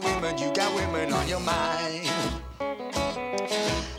got 0.00 0.04
women, 0.04 0.38
you 0.38 0.52
got 0.52 0.74
women 0.74 1.12
on 1.12 1.28
your 1.28 1.40
mind. 1.40 2.08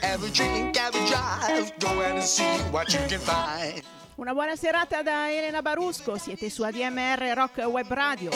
A 0.03 0.17
drink, 0.31 0.77
a 0.77 0.91
drive, 0.91 1.71
go 1.79 2.01
and 2.01 2.21
see 2.23 2.43
what 2.71 2.91
you 2.93 2.99
can 3.07 3.19
find. 3.19 3.83
Una 4.15 4.33
buona 4.33 4.55
serata 4.55 5.03
da 5.03 5.29
Elena 5.29 5.61
Barusco, 5.61 6.17
siete 6.17 6.49
su 6.49 6.63
ADMR 6.63 7.33
Rock 7.35 7.57
Web 7.67 7.91
Radio. 7.93 8.31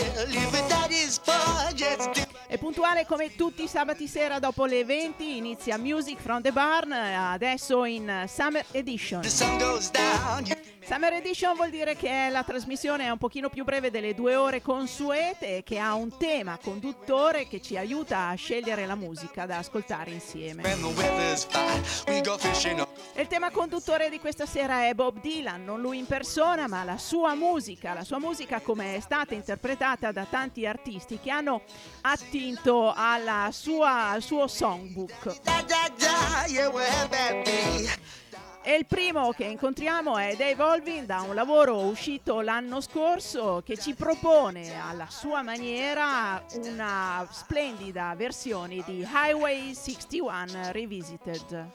E 2.47 2.57
puntuale 2.57 3.05
come 3.07 3.35
tutti 3.35 3.63
i 3.63 3.67
sabati 3.67 4.07
sera 4.07 4.37
dopo 4.37 4.65
le 4.65 4.85
20 4.85 5.37
inizia 5.37 5.77
Music 5.77 6.19
from 6.19 6.41
the 6.41 6.51
Barn, 6.51 6.91
adesso 6.91 7.85
in 7.85 8.25
Summer 8.27 8.63
Edition. 8.71 9.21
Summer 10.91 11.13
Edition 11.13 11.55
vuol 11.55 11.69
dire 11.69 11.95
che 11.95 12.27
la 12.29 12.43
trasmissione 12.43 13.05
è 13.05 13.09
un 13.09 13.17
pochino 13.17 13.47
più 13.47 13.63
breve 13.63 13.91
delle 13.91 14.13
due 14.13 14.35
ore 14.35 14.61
consuete 14.61 15.55
e 15.55 15.63
che 15.63 15.79
ha 15.79 15.93
un 15.93 16.17
tema 16.17 16.59
conduttore 16.61 17.47
che 17.47 17.61
ci 17.61 17.77
aiuta 17.77 18.27
a 18.27 18.35
scegliere 18.35 18.85
la 18.85 18.95
musica 18.95 19.45
da 19.45 19.59
ascoltare 19.59 20.11
insieme. 20.11 20.63
Il 23.15 23.27
tema 23.29 23.51
conduttore 23.51 24.09
di 24.09 24.19
questa 24.19 24.45
sera 24.45 24.85
è 24.85 24.93
Bob 24.93 25.21
Dylan, 25.21 25.63
non 25.63 25.79
lui 25.79 25.97
in 25.97 26.07
persona, 26.07 26.67
ma 26.67 26.83
la 26.83 26.97
sua 26.97 27.35
musica, 27.35 27.93
la 27.93 28.03
sua 28.03 28.19
musica 28.19 28.59
come 28.59 28.97
è 28.97 28.99
stata 28.99 29.33
interpretata 29.33 30.11
da 30.11 30.27
tanti 30.29 30.65
artisti 30.65 31.19
che 31.19 31.31
hanno 31.31 31.61
attinto 32.01 32.93
sua, 33.51 34.09
al 34.09 34.21
suo 34.21 34.45
songbook. 34.45 35.39
E 38.63 38.75
il 38.75 38.85
primo 38.85 39.31
che 39.31 39.45
incontriamo 39.45 40.19
è 40.19 40.35
Dave 40.35 40.61
Olvin 40.61 41.07
da 41.07 41.21
un 41.21 41.33
lavoro 41.33 41.79
uscito 41.79 42.41
l'anno 42.41 42.79
scorso 42.79 43.63
che 43.65 43.75
ci 43.75 43.95
propone 43.95 44.79
alla 44.79 45.07
sua 45.09 45.41
maniera 45.41 46.45
una 46.53 47.27
splendida 47.31 48.13
versione 48.15 48.83
di 48.85 48.99
Highway 48.99 49.73
61 49.73 50.71
Revisited. 50.71 51.69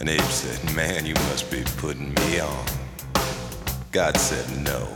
And 0.00 0.08
Abe 0.08 0.20
said, 0.20 0.74
Man, 0.74 1.06
you 1.06 1.14
must 1.30 1.50
be 1.50 1.62
putting 1.78 2.12
me 2.14 2.40
on. 2.40 2.66
God 3.92 4.16
said, 4.16 4.44
No. 4.62 4.86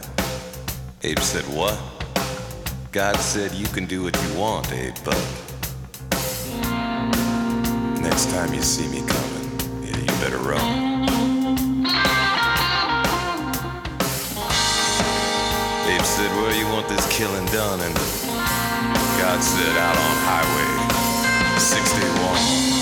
Abe 1.02 1.18
said, 1.20 1.44
What? 1.44 1.78
God 2.92 3.16
said, 3.16 3.52
You 3.52 3.66
can 3.68 3.86
do 3.86 4.02
what 4.02 4.14
you 4.22 4.38
want, 4.38 4.70
Abe, 4.72 4.94
but 5.04 5.16
next 8.02 8.30
time 8.30 8.52
you 8.52 8.60
see 8.60 8.88
me 8.88 9.06
coming, 9.06 9.48
yeah, 9.82 9.96
you 9.96 10.06
better 10.20 10.38
run. 10.38 11.06
Abe 15.88 16.02
said, 16.02 16.30
Where 16.36 16.54
you 16.54 16.66
want 16.66 16.88
this 16.88 17.06
killing 17.16 17.46
done? 17.46 17.80
And 17.80 17.94
God 19.18 19.42
said, 19.42 19.76
Out 19.78 19.96
on 19.96 20.16
highway 20.26 21.58
61. 21.58 22.77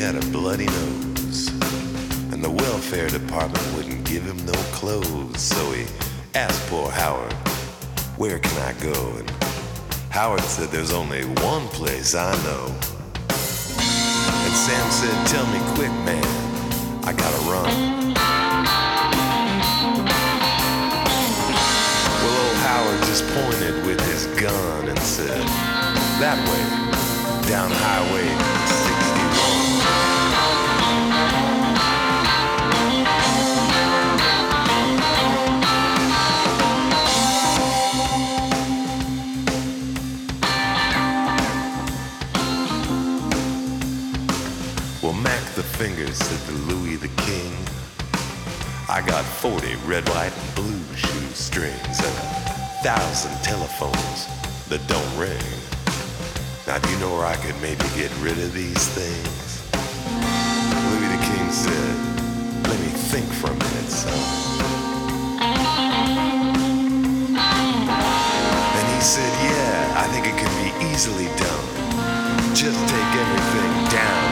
Had 0.00 0.14
a 0.14 0.26
bloody 0.30 0.66
nose. 0.66 1.48
And 2.32 2.42
the 2.42 2.50
welfare 2.50 3.08
department 3.08 3.64
wouldn't 3.74 4.04
give 4.04 4.22
him 4.22 4.36
no 4.46 4.52
clothes. 4.72 5.40
So 5.40 5.72
he 5.72 5.86
asked 6.34 6.68
poor 6.68 6.90
Howard, 6.90 7.32
Where 8.16 8.38
can 8.38 8.56
I 8.62 8.72
go? 8.80 9.16
And 9.18 9.28
Howard 10.10 10.42
said 10.42 10.68
there's 10.68 10.92
only 10.92 11.24
one 11.42 11.66
place 11.68 12.14
I 12.14 12.30
know. 12.44 12.66
And 14.44 14.54
Sam 14.54 14.90
said, 14.90 15.26
Tell 15.26 15.46
me 15.46 15.58
quick, 15.74 15.92
man, 16.06 16.24
I 17.04 17.12
gotta 17.12 17.42
run. 17.50 18.14
Well, 22.22 22.46
old 22.46 22.56
Howard 22.68 23.00
just 23.04 23.24
pointed 23.34 23.84
with 23.84 24.00
his 24.06 24.26
gun 24.40 24.88
and 24.88 24.98
said, 25.00 25.42
That 26.20 26.38
way, 26.48 27.48
down 27.48 27.70
Highway 27.72 28.87
fingers, 45.98 46.18
said 46.18 46.54
the 46.54 46.74
Louis 46.74 46.96
the 46.96 47.08
King. 47.22 47.52
I 48.88 49.02
got 49.04 49.24
40 49.24 49.74
red, 49.86 50.08
white, 50.10 50.32
and 50.32 50.54
blue 50.54 50.96
shoestrings 50.96 51.98
and 51.98 52.16
a 52.16 52.82
thousand 52.82 53.34
telephones 53.42 54.26
that 54.68 54.80
don't 54.86 55.18
ring. 55.18 55.42
Now, 56.66 56.78
do 56.78 56.90
you 56.90 56.98
know 56.98 57.16
where 57.16 57.26
I 57.26 57.36
could 57.36 57.56
maybe 57.60 57.84
get 57.96 58.12
rid 58.20 58.38
of 58.38 58.52
these 58.54 58.88
things? 58.94 59.64
Louis 60.88 61.08
the 61.16 61.22
King 61.30 61.50
said, 61.50 61.94
Let 62.68 62.78
me 62.80 62.92
think 63.10 63.26
for 63.40 63.48
a 63.48 63.54
minute, 63.54 63.90
son. 63.90 64.12
And 68.76 68.86
he 68.94 69.00
said, 69.00 69.32
Yeah, 69.42 70.02
I 70.02 70.06
think 70.12 70.26
it 70.26 70.36
can 70.36 70.52
be 70.62 70.70
easily 70.92 71.26
done. 71.36 72.54
Just 72.54 72.78
take 72.88 73.12
everything 73.22 73.90
down 73.90 74.27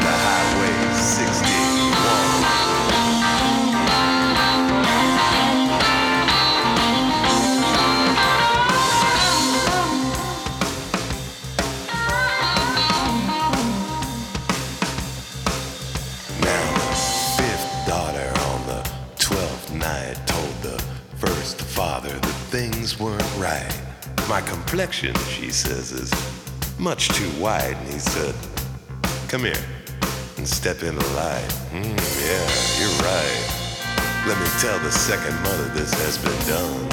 complexion, 24.77 25.15
she 25.31 25.51
says, 25.51 25.91
is 25.93 26.13
much 26.79 27.09
too 27.09 27.31
white. 27.41 27.75
And 27.75 27.89
he 27.89 27.99
said, 27.99 28.35
Come 29.29 29.45
here 29.45 29.76
and 30.47 30.55
step 30.55 30.83
in 30.85 30.95
the 30.95 31.09
light. 31.15 31.51
Mm, 31.73 31.99
yeah, 32.23 32.47
you're 32.79 32.99
right. 33.03 33.43
Let 34.29 34.39
me 34.39 34.47
tell 34.61 34.79
the 34.79 34.93
second 34.93 35.35
mother 35.43 35.69
this 35.75 35.93
has 36.05 36.19
been 36.19 36.41
done. 36.47 36.89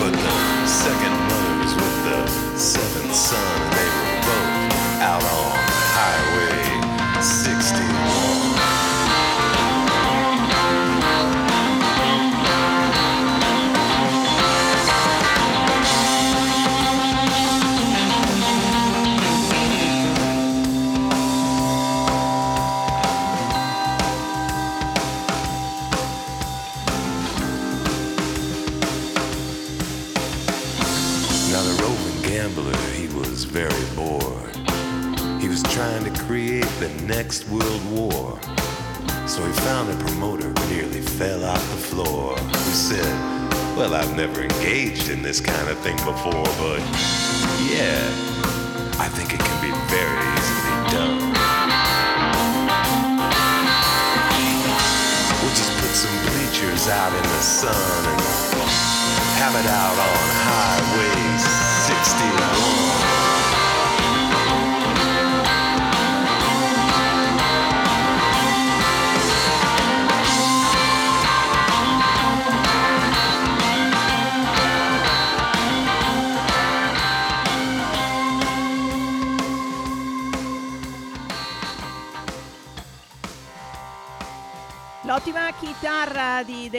But 0.00 0.12
the 0.12 0.66
second 0.66 1.16
mother 1.28 1.54
was 1.62 1.74
with 1.74 1.96
the 2.08 2.26
seventh 2.56 3.14
son, 3.14 3.60
and 3.60 3.72
they 3.76 3.88
were 3.96 4.16
both 4.24 5.02
out 5.02 5.22
on 5.22 5.58
Highway 5.98 7.20
61. 7.20 8.17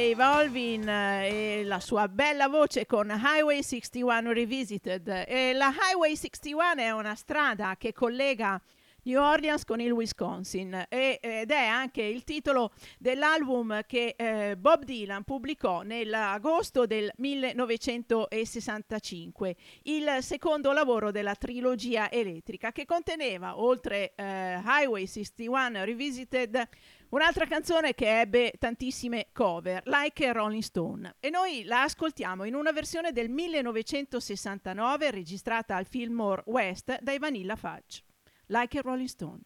Dave 0.10 0.24
Olvin 0.24 0.90
eh, 0.90 1.60
e 1.60 1.64
la 1.66 1.80
sua 1.80 2.08
bella 2.08 2.48
voce 2.48 2.88
con 2.88 3.10
Highway 3.10 3.62
61 3.62 4.32
Revisited. 4.32 5.26
E 5.28 5.54
la 5.54 5.72
Highway 5.72 6.16
61 6.16 6.74
è 6.78 6.90
una 6.90 7.14
strada 7.14 7.76
che 7.78 7.94
collega 7.94 8.60
New 9.04 9.22
Orleans 9.22 9.66
con 9.66 9.80
il 9.80 9.92
Wisconsin 9.92 10.88
e, 10.90 11.20
ed 11.22 11.52
è 11.52 11.66
anche 11.66 12.02
il 12.02 12.24
titolo 12.24 12.72
dell'album 12.98 13.82
che 13.86 14.16
eh, 14.18 14.58
Bob 14.58 14.84
Dylan 14.84 15.24
pubblicò 15.24 15.84
nell'agosto 15.84 16.88
del 16.88 17.12
1965, 17.18 19.56
il 19.84 20.18
secondo 20.22 20.72
lavoro 20.72 21.12
della 21.12 21.36
trilogia 21.36 22.10
elettrica 22.10 22.72
che 22.72 22.86
conteneva 22.86 23.60
oltre 23.60 24.14
eh, 24.16 24.60
Highway 24.66 25.06
61 25.06 25.86
Revisited 25.86 26.68
Un'altra 27.12 27.48
canzone 27.48 27.96
che 27.96 28.20
ebbe 28.20 28.54
tantissime 28.60 29.30
cover, 29.34 29.82
Like 29.86 30.28
a 30.28 30.32
Rolling 30.32 30.62
Stone, 30.62 31.16
e 31.20 31.32
noi 31.32 31.64
la 31.64 31.82
ascoltiamo 31.82 32.44
in 32.44 32.54
una 32.54 32.72
versione 32.72 33.12
del 33.12 33.32
1969 33.32 35.10
registrata 35.10 35.76
al 35.76 35.88
Fillmore 35.88 36.44
West 36.46 37.00
dai 37.02 37.18
Vanilla 37.18 37.56
Fudge, 37.56 38.04
Like 38.46 38.78
a 38.78 38.82
Rolling 38.82 39.08
Stone. 39.08 39.40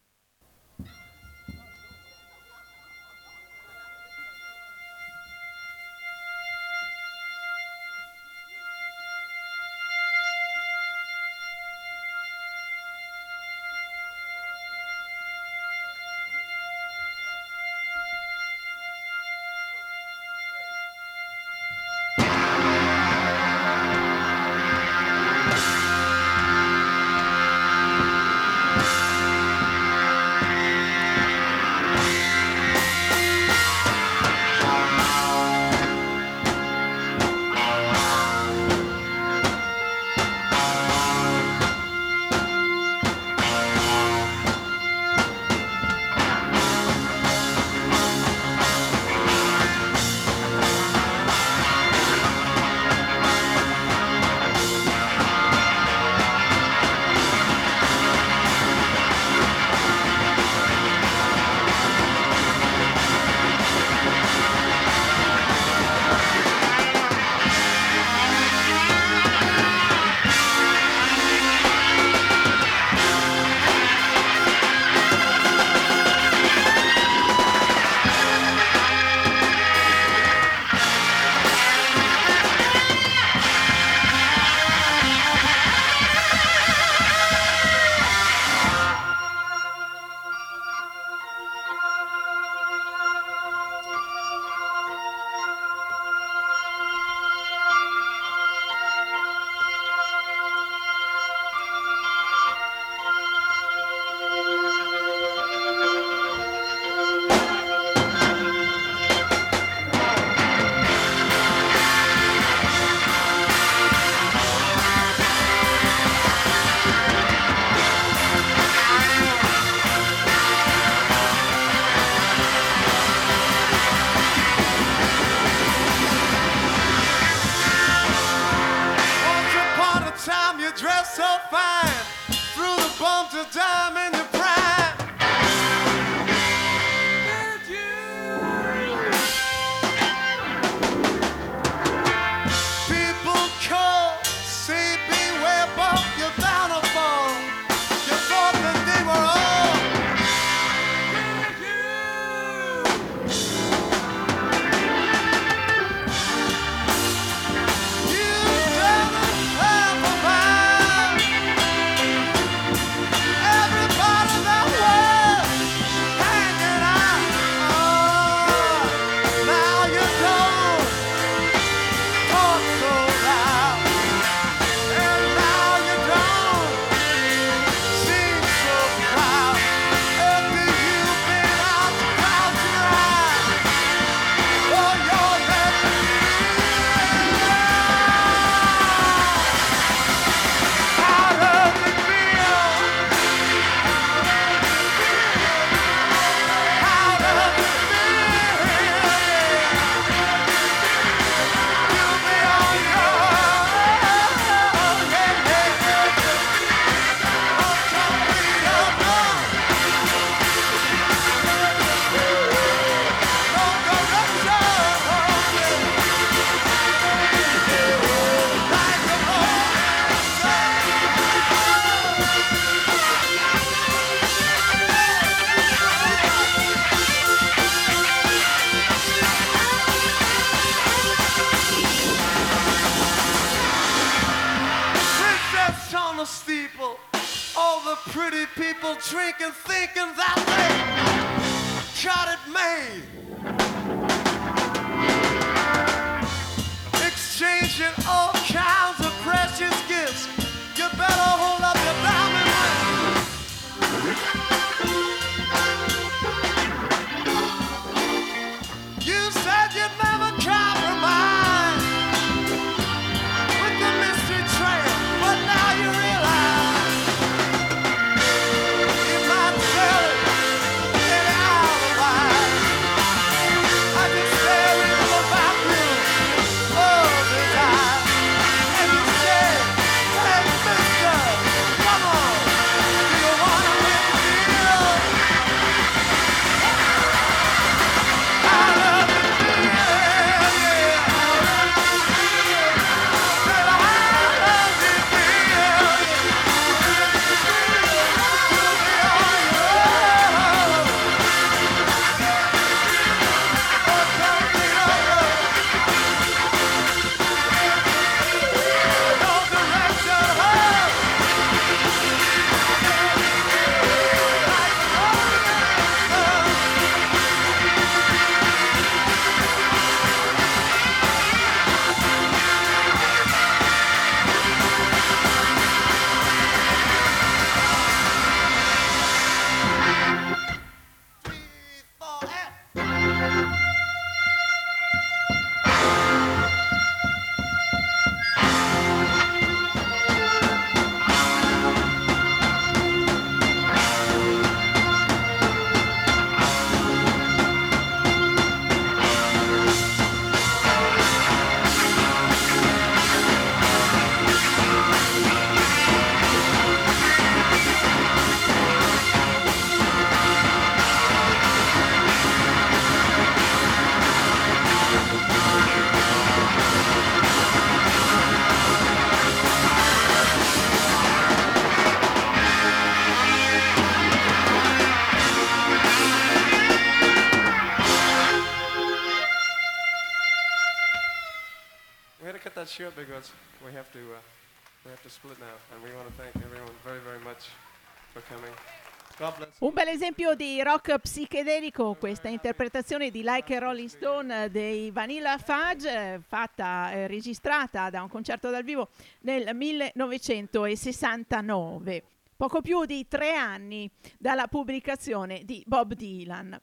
Un 389.58 389.72
bel 389.72 389.88
esempio 389.88 390.34
di 390.34 390.62
rock 390.62 390.98
psichedelico, 390.98 391.94
questa 391.94 392.28
interpretazione 392.28 393.10
di 393.10 393.22
Like 393.24 393.56
a 393.56 393.60
Rolling 393.60 393.88
Stone 393.88 394.50
dei 394.50 394.90
Vanilla 394.90 395.38
Fudge, 395.38 396.20
fatta, 396.26 396.92
eh, 396.92 397.06
registrata 397.06 397.88
da 397.90 398.02
un 398.02 398.08
concerto 398.08 398.50
dal 398.50 398.64
vivo 398.64 398.88
nel 399.20 399.54
1969, 399.54 402.02
poco 402.36 402.60
più 402.60 402.84
di 402.84 403.06
tre 403.08 403.34
anni 403.34 403.90
dalla 404.18 404.48
pubblicazione 404.48 405.44
di 405.44 405.62
Bob 405.66 405.94
Dylan. 405.94 406.60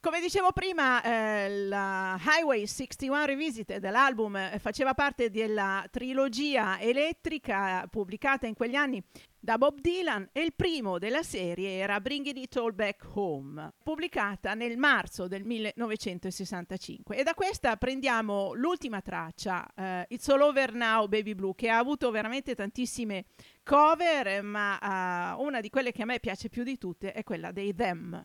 Come 0.00 0.20
dicevo 0.20 0.52
prima, 0.52 1.02
eh, 1.02 1.66
la 1.66 2.16
Highway 2.24 2.68
61 2.68 3.24
Revisited 3.24 3.80
dell'album 3.80 4.36
eh, 4.36 4.58
faceva 4.60 4.94
parte 4.94 5.28
della 5.28 5.84
trilogia 5.90 6.78
elettrica 6.78 7.84
pubblicata 7.90 8.46
in 8.46 8.54
quegli 8.54 8.76
anni 8.76 9.02
da 9.40 9.58
Bob 9.58 9.80
Dylan 9.80 10.28
e 10.30 10.42
il 10.42 10.54
primo 10.54 10.98
della 10.98 11.24
serie 11.24 11.78
era 11.78 12.00
Bringing 12.00 12.36
It 12.36 12.56
All 12.58 12.76
Back 12.76 13.08
Home, 13.14 13.72
pubblicata 13.82 14.54
nel 14.54 14.78
marzo 14.78 15.26
del 15.26 15.42
1965. 15.44 17.16
E 17.16 17.24
da 17.24 17.34
questa 17.34 17.76
prendiamo 17.76 18.52
l'ultima 18.54 19.00
traccia, 19.00 19.68
eh, 19.74 20.06
It's 20.10 20.28
All 20.28 20.42
Over 20.42 20.74
Now 20.74 21.08
Baby 21.08 21.34
Blue, 21.34 21.56
che 21.56 21.70
ha 21.70 21.78
avuto 21.78 22.12
veramente 22.12 22.54
tantissime 22.54 23.24
cover, 23.64 24.44
ma 24.44 24.78
eh, 24.78 25.42
una 25.42 25.60
di 25.60 25.70
quelle 25.70 25.90
che 25.90 26.02
a 26.02 26.06
me 26.06 26.20
piace 26.20 26.48
più 26.48 26.62
di 26.62 26.78
tutte 26.78 27.12
è 27.12 27.24
quella 27.24 27.50
dei 27.50 27.74
Them. 27.74 28.24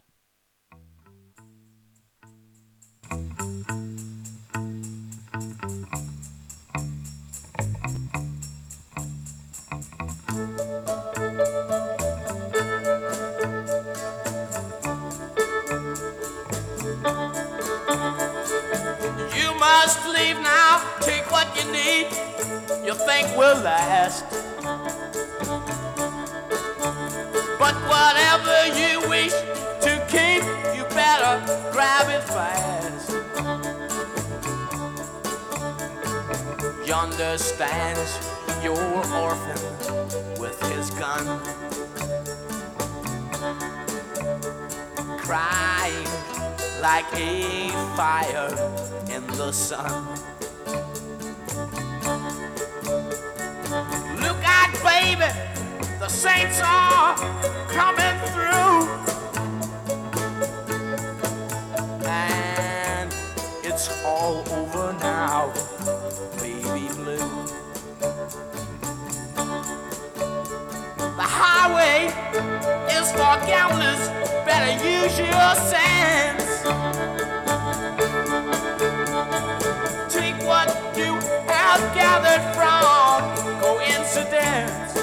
But 27.63 27.75
whatever 27.87 28.77
you 28.77 29.09
wish 29.09 29.42
better 31.19 31.71
grab 31.71 32.09
it 32.09 32.23
fast. 32.23 33.11
Yonder 36.87 37.37
stands 37.37 38.11
your 38.63 38.83
orphan 39.21 39.61
with 40.39 40.59
his 40.71 40.89
gun, 40.91 41.25
crying 45.19 46.07
like 46.81 47.05
a 47.13 47.69
fire 47.95 48.49
in 49.11 49.25
the 49.37 49.51
sun. 49.51 50.07
Look 54.19 54.41
out, 54.43 54.73
baby, 54.83 55.29
the 55.99 56.07
saints 56.07 56.59
are 56.63 57.15
coming 57.69 58.17
through. 58.33 59.02
All 64.05 64.43
over 64.51 64.93
now, 64.99 65.53
baby 66.37 66.87
blue. 66.95 67.45
The 71.15 71.27
highway 71.27 72.07
is 72.91 73.11
for 73.11 73.35
gamblers, 73.47 74.09
better 74.45 74.73
use 74.83 75.17
your 75.19 75.55
sense. 75.55 76.63
Take 80.13 80.35
what 80.45 80.69
you 80.97 81.13
have 81.47 81.81
gathered 81.95 82.43
from 82.55 83.61
coincidence. 83.61 85.02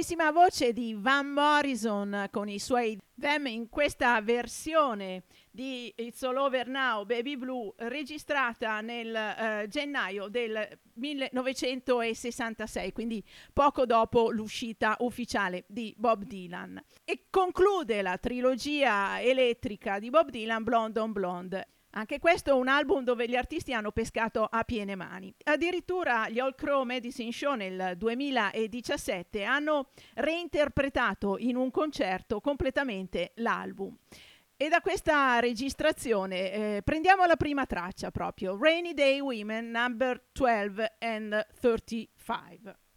bellissima 0.00 0.30
voce 0.32 0.72
di 0.72 0.96
Van 0.98 1.26
Morrison 1.26 2.28
con 2.30 2.48
i 2.48 2.58
suoi 2.58 2.98
Them 3.18 3.44
in 3.48 3.68
questa 3.68 4.18
versione 4.22 5.24
di 5.50 5.92
It's 5.94 6.22
All 6.22 6.38
Over 6.38 6.68
Now, 6.68 7.04
Baby 7.04 7.36
Blue, 7.36 7.70
registrata 7.76 8.80
nel 8.80 9.14
uh, 9.14 9.66
gennaio 9.68 10.28
del 10.28 10.78
1966, 10.94 12.92
quindi 12.92 13.22
poco 13.52 13.84
dopo 13.84 14.30
l'uscita 14.30 14.96
ufficiale 15.00 15.64
di 15.66 15.94
Bob 15.98 16.24
Dylan. 16.24 16.82
E 17.04 17.26
conclude 17.28 18.00
la 18.00 18.16
trilogia 18.16 19.20
elettrica 19.20 19.98
di 19.98 20.08
Bob 20.08 20.30
Dylan, 20.30 20.62
Blonde 20.62 20.98
on 20.98 21.12
Blonde. 21.12 21.68
Anche 21.92 22.20
questo 22.20 22.50
è 22.50 22.52
un 22.52 22.68
album 22.68 23.02
dove 23.02 23.28
gli 23.28 23.34
artisti 23.34 23.72
hanno 23.72 23.90
pescato 23.90 24.44
a 24.44 24.62
piene 24.62 24.94
mani. 24.94 25.34
Addirittura 25.44 26.28
gli 26.28 26.38
All 26.38 26.54
Crow 26.54 26.84
Medicine 26.84 27.32
Show 27.32 27.54
nel 27.54 27.94
2017 27.96 29.42
hanno 29.42 29.90
reinterpretato 30.14 31.36
in 31.38 31.56
un 31.56 31.70
concerto 31.70 32.40
completamente 32.40 33.32
l'album. 33.36 33.96
E 34.56 34.68
da 34.68 34.80
questa 34.80 35.40
registrazione 35.40 36.52
eh, 36.52 36.82
prendiamo 36.84 37.24
la 37.24 37.36
prima 37.36 37.66
traccia 37.66 38.10
proprio, 38.10 38.56
Rainy 38.60 38.92
Day 38.92 39.18
Women 39.18 39.70
number 39.70 40.22
12 40.32 40.84
and 40.98 41.46
35. 41.58 42.89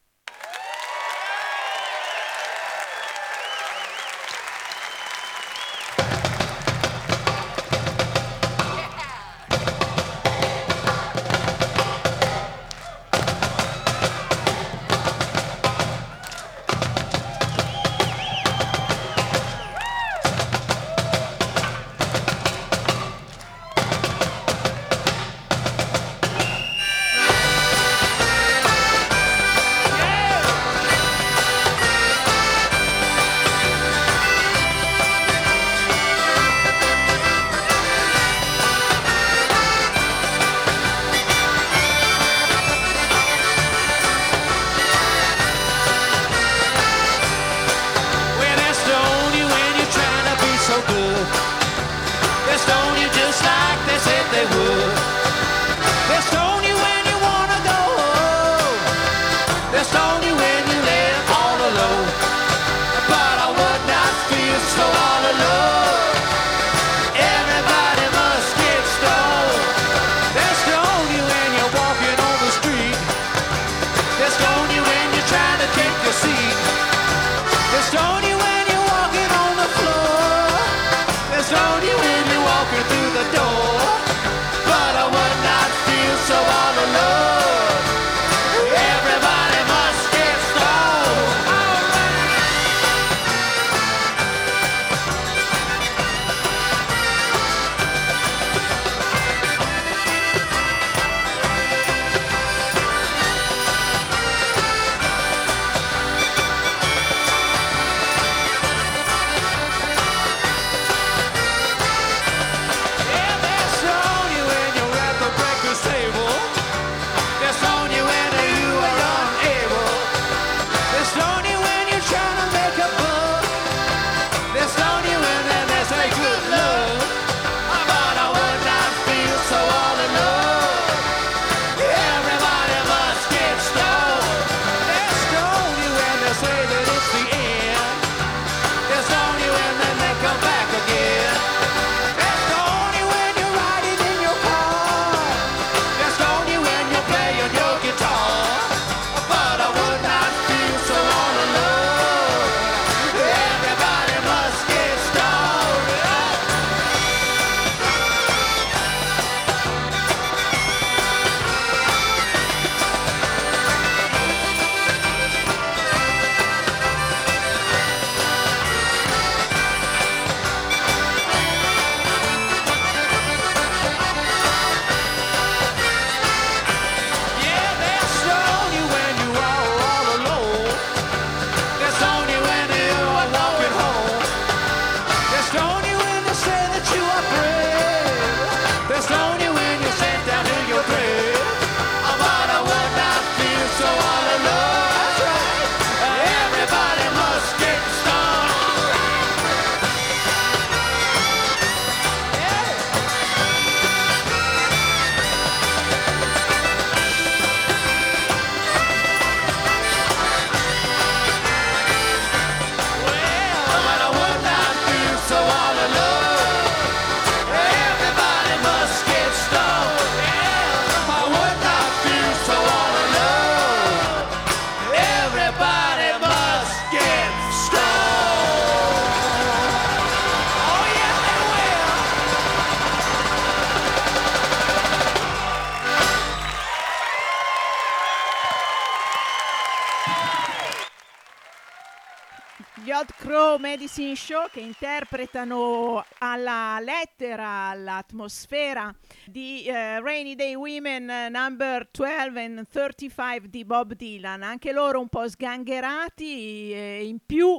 Medicine 243.63 244.13
Show 244.17 244.49
che 244.52 244.60
interpretano 244.60 246.04
alla 246.17 246.80
lettera, 246.82 247.69
all'atmosfera 247.69 248.93
di 249.26 249.63
uh, 249.67 250.04
Rainy 250.04 250.36
Day 250.36 250.54
Women 250.54 251.08
uh, 251.08 251.32
number 251.32 251.88
12 251.89 252.39
and 252.39 252.67
35 252.67 253.49
di 253.49 253.63
Bob 253.63 253.93
Dylan, 253.93 254.43
anche 254.43 254.73
loro 254.73 254.99
un 254.99 255.08
po' 255.08 255.30
sgangherati 255.30 256.73
e 256.73 257.06
in 257.06 257.19
più 257.26 257.58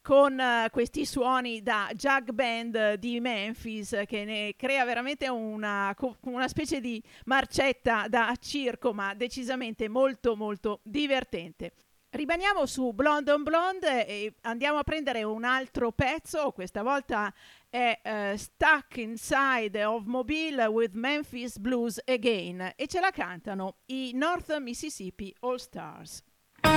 con 0.00 0.38
uh, 0.38 0.70
questi 0.70 1.04
suoni 1.04 1.62
da 1.62 1.90
jug 1.92 2.30
band 2.30 2.94
di 2.94 3.20
Memphis 3.20 4.04
che 4.06 4.24
ne 4.24 4.54
crea 4.56 4.86
veramente 4.86 5.28
una, 5.28 5.94
una, 6.22 6.48
specie 6.48 6.80
di 6.80 7.00
marcetta 7.26 8.06
da 8.08 8.34
circo 8.40 8.94
ma 8.94 9.12
decisamente 9.12 9.86
molto 9.90 10.34
molto 10.34 10.80
divertente. 10.82 11.72
Rimaniamo 12.14 12.66
su 12.66 12.92
Blonde 12.92 13.32
on 13.32 13.42
Blonde 13.42 14.06
e 14.06 14.34
andiamo 14.42 14.76
a 14.76 14.82
prendere 14.82 15.22
un 15.22 15.44
altro 15.44 15.92
pezzo, 15.92 16.52
questa 16.52 16.82
volta 16.82 17.32
è 17.70 17.98
uh, 18.04 18.36
Stuck 18.36 18.98
Inside 18.98 19.82
of 19.82 20.04
Mobile 20.04 20.66
with 20.66 20.92
Memphis 20.92 21.56
Blues 21.56 21.98
Again 22.04 22.74
e 22.76 22.86
ce 22.86 23.00
la 23.00 23.10
cantano 23.12 23.76
i 23.86 24.10
North 24.12 24.54
Mississippi 24.58 25.34
All 25.40 25.56
Stars. 25.56 26.22
The 26.60 26.68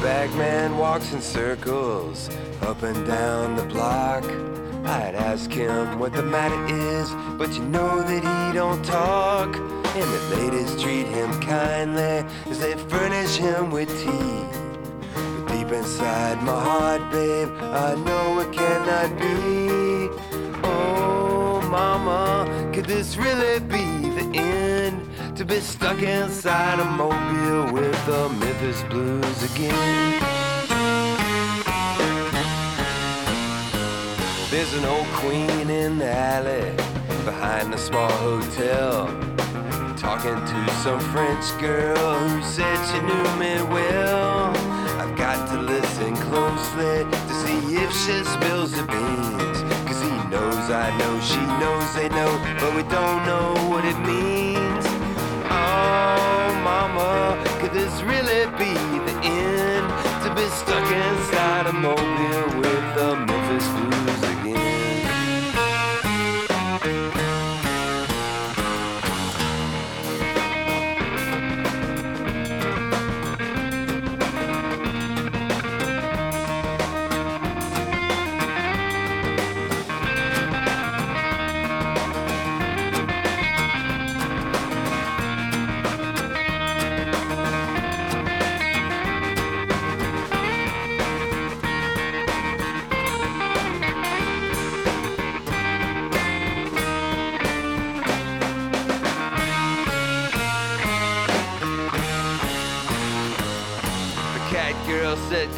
bagman 0.00 0.78
walks 0.78 1.12
in 1.12 1.20
circles 1.20 2.30
up 2.62 2.82
and 2.82 3.04
down 3.04 3.54
the 3.54 3.66
block. 3.66 4.24
I'd 4.86 5.14
ask 5.14 5.52
him 5.52 5.98
what 5.98 6.14
the 6.14 6.22
matter 6.22 6.64
is, 6.74 7.10
but 7.36 7.52
you 7.52 7.64
know 7.64 8.00
that 8.02 8.22
he 8.24 8.52
don't 8.56 8.82
talk. 8.82 9.81
And 9.94 10.10
the 10.10 10.36
ladies 10.36 10.82
treat 10.82 11.06
him 11.06 11.30
kindly 11.42 12.24
as 12.50 12.58
they 12.60 12.72
furnish 12.88 13.36
him 13.36 13.70
with 13.70 13.90
tea. 14.02 14.44
But 15.14 15.48
deep 15.48 15.70
inside 15.70 16.42
my 16.42 16.58
heart, 16.58 17.12
babe, 17.12 17.50
I 17.60 17.94
know 17.96 18.40
it 18.40 18.50
cannot 18.54 19.18
be. 19.18 20.08
Oh, 20.64 21.60
mama, 21.70 22.48
could 22.72 22.86
this 22.86 23.18
really 23.18 23.60
be 23.60 23.84
the 24.18 24.30
end? 24.34 25.10
To 25.36 25.44
be 25.44 25.60
stuck 25.60 26.00
inside 26.00 26.80
a 26.80 26.84
mobile 26.86 27.72
with 27.74 28.06
the 28.06 28.30
Memphis 28.30 28.82
Blues 28.84 29.42
again. 29.42 30.22
There's 34.50 34.72
an 34.72 34.86
old 34.86 35.06
queen 35.20 35.68
in 35.68 35.98
the 35.98 36.10
alley 36.10 36.70
behind 37.26 37.72
the 37.74 37.78
small 37.78 38.10
hotel. 38.10 39.08
Talking 40.02 40.34
to 40.34 40.74
some 40.82 40.98
French 41.12 41.46
girl 41.60 42.18
who 42.18 42.42
said 42.42 42.76
she 42.90 42.98
knew 43.02 43.36
me 43.38 43.54
well. 43.72 44.50
I've 44.98 45.14
got 45.14 45.48
to 45.50 45.62
listen 45.62 46.16
closely 46.16 47.04
to 47.04 47.34
see 47.44 47.76
if 47.76 47.92
she 47.92 48.24
spills 48.24 48.72
the 48.72 48.82
beans. 48.82 49.62
Cause 49.86 50.02
he 50.02 50.10
knows 50.28 50.70
I 50.70 50.90
know, 50.98 51.20
she 51.20 51.40
knows 51.62 51.94
they 51.94 52.08
know, 52.08 52.36
but 52.58 52.74
we 52.74 52.82
don't 52.82 53.24
know 53.24 53.54
what 53.70 53.84
it 53.84 53.96
means. 54.00 54.41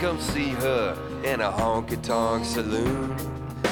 Come 0.00 0.20
see 0.20 0.50
her 0.50 0.96
in 1.24 1.40
a 1.40 1.50
honky 1.50 2.00
tonk 2.02 2.44
saloon. 2.44 3.16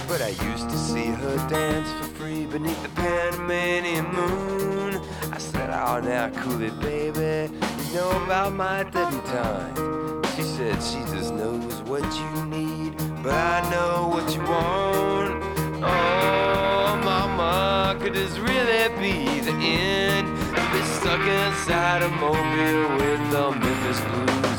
But 0.08 0.20
I 0.22 0.28
used 0.28 0.68
to 0.68 0.76
see 0.76 1.06
her 1.06 1.36
dance 1.48 1.90
for 1.98 2.14
free 2.14 2.46
beneath 2.46 2.80
the 2.82 2.88
Panamanian 2.90 4.06
moon. 4.12 5.00
I 5.32 5.38
said, 5.38 5.70
Oh, 5.70 6.00
now 6.00 6.30
cool 6.42 6.62
it, 6.62 6.78
baby. 6.80 7.52
You 7.88 7.94
know 7.94 8.10
about 8.24 8.52
my 8.52 8.84
debutante. 8.84 10.26
She 10.36 10.42
said 10.42 10.76
she 10.82 11.00
just 11.14 11.34
knows 11.34 11.82
what 11.82 12.04
you 12.14 12.44
need, 12.46 12.96
but 13.22 13.34
I 13.34 13.68
know 13.70 14.08
what 14.08 14.34
you 14.34 14.42
want. 14.42 15.42
Oh, 15.82 17.00
mama, 17.04 17.98
could 18.00 18.14
this 18.14 18.38
really 18.38 18.88
be 19.00 19.40
the 19.40 19.52
end? 19.52 20.28
Be 20.72 20.82
stuck 20.82 21.20
inside 21.20 22.02
a 22.02 22.08
mobile 22.08 22.96
with 22.96 23.30
the 23.30 23.50
Memphis 23.50 24.00
Blues 24.00 24.51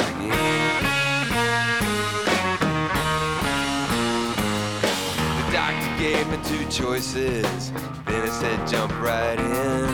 choices. 6.74 7.72
Then 8.08 8.28
it 8.28 8.32
said 8.32 8.68
jump 8.68 8.92
right 9.00 9.40
in. 9.40 9.94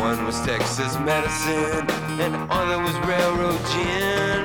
One 0.00 0.24
was 0.26 0.40
Texas 0.40 0.98
medicine, 0.98 1.86
and 2.18 2.34
the 2.34 2.46
other 2.50 2.78
was 2.82 2.96
railroad 3.06 3.60
gin. 3.70 4.44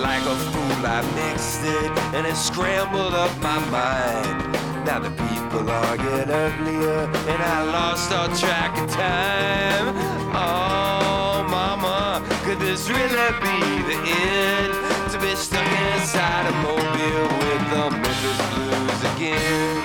Like 0.00 0.22
a 0.22 0.36
fool, 0.52 0.86
I 0.86 1.02
mixed 1.18 1.64
it, 1.64 1.90
and 2.14 2.24
it 2.26 2.36
scrambled 2.36 3.12
up 3.12 3.32
my 3.42 3.58
mind. 3.70 4.54
Now 4.86 5.00
the 5.00 5.10
people 5.10 5.68
are 5.68 5.96
getting 5.96 6.32
uglier, 6.32 7.10
and 7.32 7.42
I 7.42 7.64
lost 7.64 8.12
all 8.12 8.28
track 8.36 8.78
of 8.78 8.88
time. 8.90 9.96
Oh, 10.30 11.44
mama, 11.50 12.22
could 12.44 12.60
this 12.60 12.88
really 12.88 13.30
be 13.42 13.58
the 13.90 13.98
end? 13.98 14.72
To 15.10 15.18
be 15.18 15.34
stuck 15.34 15.66
inside 15.94 16.46
a 16.46 16.54
mobile 16.62 17.28
with 17.40 17.62
the 17.72 17.90
Memphis 17.90 18.38
Blues 18.54 19.16
again. 19.16 19.83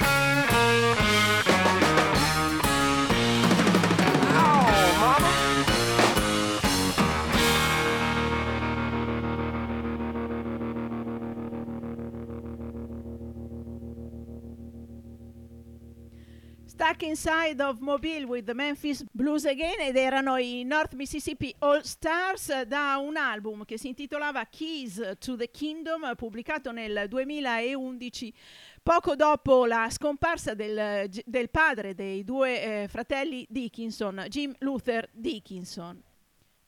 Stuck 16.90 17.04
Inside 17.04 17.62
of 17.62 17.82
Mobile 17.82 18.26
with 18.26 18.46
the 18.46 18.54
Memphis 18.56 19.04
Blues 19.12 19.46
Again 19.46 19.80
ed 19.80 19.96
erano 19.96 20.38
i 20.38 20.64
North 20.64 20.96
Mississippi 20.96 21.54
All 21.60 21.82
Stars 21.82 22.64
da 22.64 22.98
un 22.98 23.16
album 23.16 23.64
che 23.64 23.78
si 23.78 23.90
intitolava 23.90 24.44
Keys 24.46 25.18
to 25.20 25.36
the 25.36 25.52
Kingdom 25.52 26.16
pubblicato 26.16 26.72
nel 26.72 27.06
2011 27.08 28.34
poco 28.82 29.16
dopo 29.16 29.68
la 29.68 29.88
scomparsa 29.92 30.56
del, 30.56 31.08
del 31.26 31.52
padre 31.52 31.94
dei 31.94 32.24
due 32.24 32.82
eh, 32.82 32.88
fratelli 32.88 33.46
Dickinson, 33.48 34.26
Jim 34.28 34.56
Luther 34.58 35.08
Dickinson. 35.14 36.02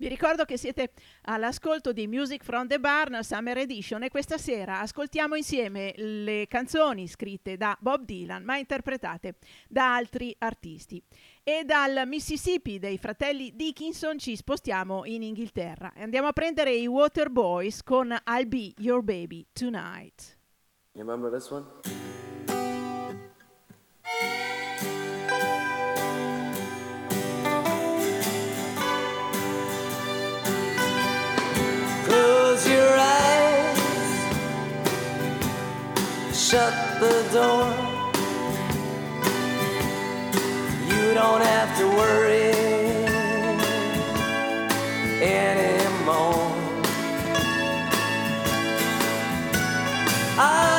Vi 0.01 0.07
ricordo 0.07 0.45
che 0.45 0.57
siete 0.57 0.93
all'ascolto 1.25 1.93
di 1.93 2.07
Music 2.07 2.43
from 2.43 2.65
the 2.65 2.79
Barn 2.79 3.21
Summer 3.21 3.55
Edition 3.59 4.01
e 4.01 4.09
questa 4.09 4.39
sera 4.39 4.79
ascoltiamo 4.79 5.35
insieme 5.35 5.93
le 5.95 6.47
canzoni 6.47 7.07
scritte 7.07 7.55
da 7.55 7.77
Bob 7.79 8.03
Dylan 8.03 8.43
ma 8.43 8.57
interpretate 8.57 9.35
da 9.69 9.93
altri 9.93 10.35
artisti. 10.39 10.99
E 11.43 11.65
dal 11.65 12.07
Mississippi 12.07 12.79
dei 12.79 12.97
fratelli 12.97 13.55
Dickinson 13.55 14.17
ci 14.17 14.35
spostiamo 14.35 15.05
in 15.05 15.21
Inghilterra 15.21 15.93
e 15.93 16.01
andiamo 16.01 16.29
a 16.29 16.33
prendere 16.33 16.73
i 16.73 16.87
Waterboys 16.87 17.83
con 17.83 18.09
I'll 18.25 18.47
Be 18.47 18.73
Your 18.77 19.03
Baby 19.03 19.45
Tonight. 19.53 20.35
You 20.93 21.05
remember 21.05 21.29
this 21.29 21.51
one? 21.51 21.63
shut 36.51 36.73
the 36.99 37.15
door. 37.31 37.63
You 40.91 41.13
don't 41.13 41.41
have 41.41 41.77
to 41.79 41.85
worry 41.87 42.51
anymore. 45.21 46.51
I 50.37 50.70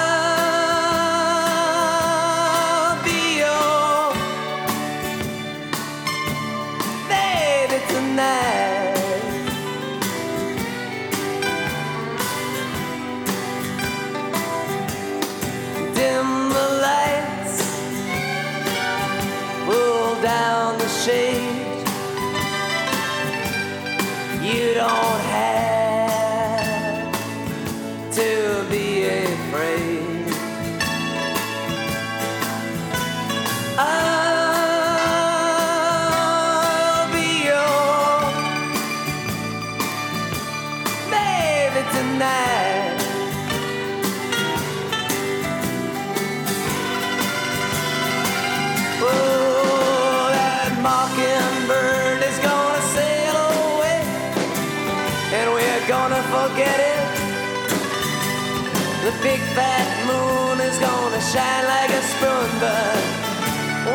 big 59.32 59.40
fat 59.56 59.88
moon 60.10 60.60
is 60.60 60.78
gonna 60.78 61.22
shine 61.32 61.64
like 61.74 61.92
a 62.00 62.02
spoon, 62.12 62.50
but 62.60 62.96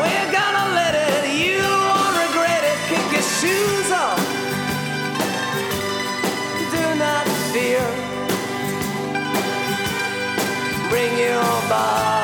we're 0.00 0.30
gonna 0.38 0.66
let 0.80 0.94
it. 1.10 1.22
You 1.42 1.62
won't 1.88 2.14
regret 2.24 2.62
it. 2.72 2.78
Kick 2.90 3.06
your 3.16 3.26
shoes 3.38 3.88
off. 4.04 4.20
Do 6.74 6.84
not 7.04 7.24
fear. 7.52 7.86
Bring 10.90 11.12
your 11.26 11.50
bottle 11.70 12.17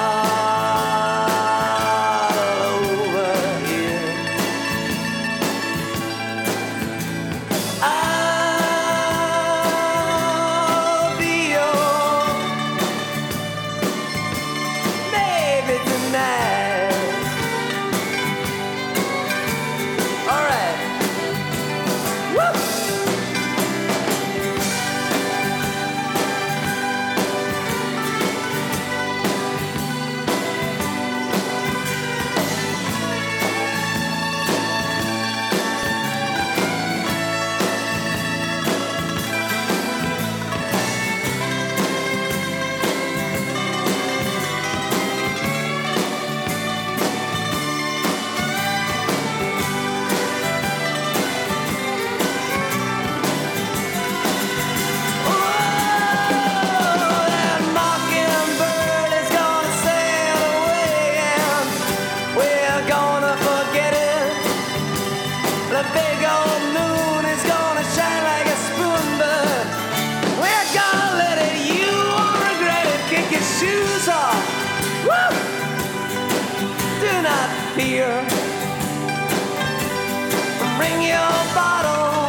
Bring 80.77 81.03
your 81.03 81.35
bottle 81.55 82.29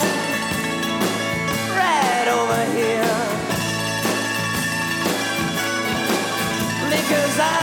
right 1.76 2.28
over 2.30 2.62
here. 2.78 3.16
Because 6.90 7.40
I'll 7.40 7.55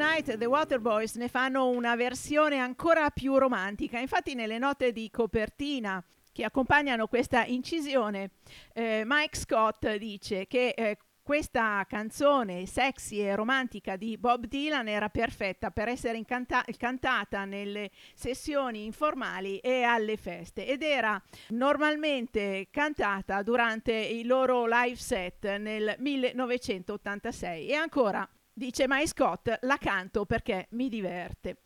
Tonight, 0.00 0.38
The 0.38 0.46
Waterboys 0.46 1.16
ne 1.16 1.28
fanno 1.28 1.68
una 1.68 1.94
versione 1.94 2.56
ancora 2.56 3.10
più 3.10 3.36
romantica. 3.36 3.98
Infatti 3.98 4.34
nelle 4.34 4.56
note 4.56 4.92
di 4.92 5.10
copertina 5.10 6.02
che 6.32 6.42
accompagnano 6.42 7.06
questa 7.06 7.44
incisione, 7.44 8.30
eh, 8.72 9.02
Mike 9.04 9.36
Scott 9.36 9.96
dice 9.96 10.46
che 10.46 10.68
eh, 10.74 10.96
questa 11.22 11.84
canzone 11.86 12.64
sexy 12.64 13.18
e 13.18 13.34
romantica 13.34 13.96
di 13.96 14.16
Bob 14.16 14.46
Dylan 14.46 14.88
era 14.88 15.10
perfetta 15.10 15.70
per 15.70 15.88
essere 15.88 16.16
incanta- 16.16 16.64
cantata 16.78 17.44
nelle 17.44 17.90
sessioni 18.14 18.86
informali 18.86 19.58
e 19.58 19.82
alle 19.82 20.16
feste 20.16 20.66
ed 20.66 20.82
era 20.82 21.22
normalmente 21.48 22.68
cantata 22.70 23.42
durante 23.42 23.92
i 23.92 24.24
loro 24.24 24.64
live 24.66 24.96
set 24.96 25.56
nel 25.58 25.94
1986 25.98 27.68
e 27.68 27.74
ancora 27.74 28.26
dice 28.52 28.86
Mike 28.86 29.08
Scott 29.08 29.58
la 29.62 29.76
canto 29.78 30.24
perché 30.26 30.66
mi 30.70 30.88
diverte. 30.88 31.58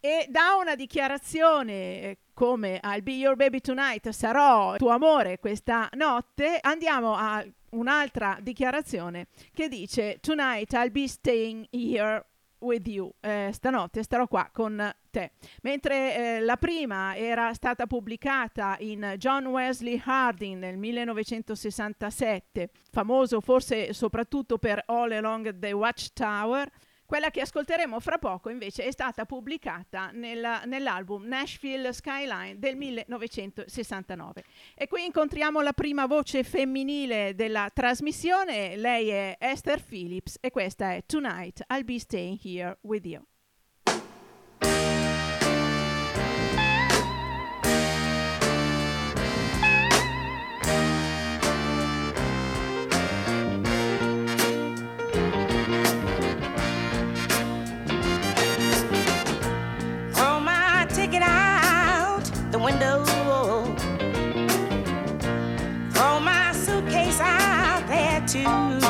E 0.00 0.26
da 0.28 0.56
una 0.60 0.74
dichiarazione 0.74 1.72
eh, 1.72 2.18
come 2.32 2.80
I'll 2.82 3.02
be 3.02 3.12
your 3.12 3.34
baby 3.34 3.60
tonight, 3.60 4.08
sarò 4.10 4.76
tuo 4.76 4.90
amore 4.90 5.38
questa 5.38 5.88
notte, 5.94 6.58
andiamo 6.60 7.14
a 7.16 7.44
un'altra 7.70 8.38
dichiarazione 8.40 9.28
che 9.52 9.68
dice 9.68 10.18
Tonight 10.20 10.72
I'll 10.74 10.90
be 10.90 11.08
staying 11.08 11.66
here 11.70 12.24
with 12.66 12.86
you. 12.86 13.10
Eh, 13.20 13.50
stanotte 13.52 14.02
starò 14.02 14.26
qua 14.26 14.50
con 14.52 14.94
te. 15.10 15.32
Mentre 15.62 16.16
eh, 16.36 16.40
la 16.40 16.56
prima 16.56 17.16
era 17.16 17.52
stata 17.54 17.86
pubblicata 17.86 18.76
in 18.80 19.14
John 19.16 19.46
Wesley 19.46 20.00
Harding 20.04 20.58
nel 20.58 20.76
1967, 20.76 22.70
famoso 22.90 23.40
forse 23.40 23.92
soprattutto 23.92 24.58
per 24.58 24.82
All 24.86 25.12
Along 25.12 25.58
the 25.58 25.72
Watchtower, 25.72 26.68
quella 27.06 27.30
che 27.30 27.40
ascolteremo 27.40 27.98
fra 28.00 28.18
poco 28.18 28.50
invece 28.50 28.84
è 28.84 28.90
stata 28.90 29.24
pubblicata 29.24 30.10
nella- 30.12 30.62
nell'album 30.64 31.24
Nashville 31.24 31.92
Skyline 31.92 32.58
del 32.58 32.76
1969. 32.76 34.44
E 34.74 34.86
qui 34.88 35.04
incontriamo 35.04 35.60
la 35.60 35.72
prima 35.72 36.06
voce 36.06 36.42
femminile 36.44 37.34
della 37.34 37.70
trasmissione, 37.72 38.76
lei 38.76 39.08
è 39.08 39.36
Esther 39.38 39.82
Phillips 39.82 40.36
e 40.40 40.50
questa 40.50 40.92
è 40.92 41.04
Tonight 41.06 41.64
I'll 41.68 41.84
Be 41.84 41.98
Staying 41.98 42.38
Here 42.42 42.78
With 42.82 43.06
You. 43.06 43.22
to 68.26 68.85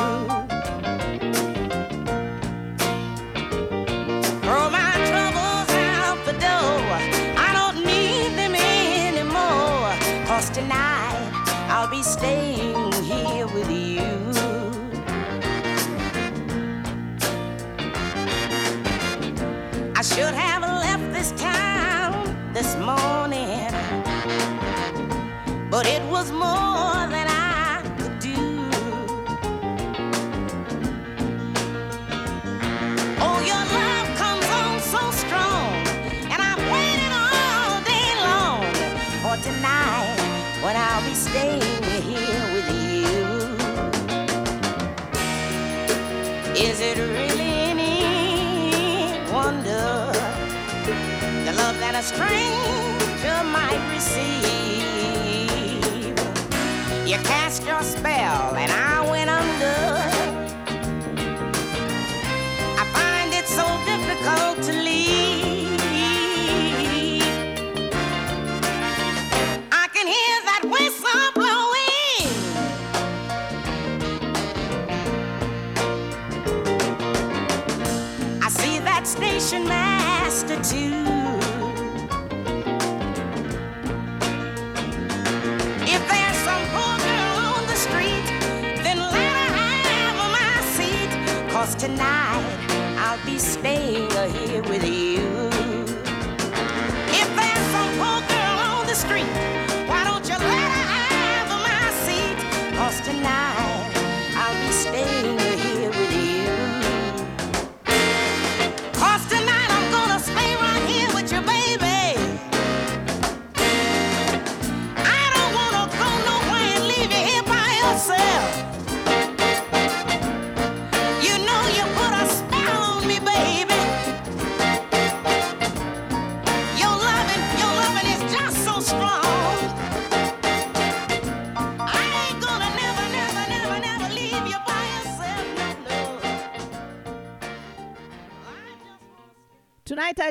cast 57.57 57.65
your 57.65 57.81
spell. 57.81 58.56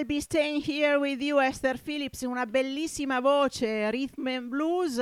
be 0.07 0.20
staying 0.20 0.62
here 0.64 0.96
with 0.96 1.20
you, 1.20 1.40
Esther 1.40 1.78
Phillips, 1.82 2.22
una 2.22 2.46
bellissima 2.46 3.20
voce, 3.20 3.90
rhythm 3.90 4.26
and 4.28 4.48
blues. 4.48 5.00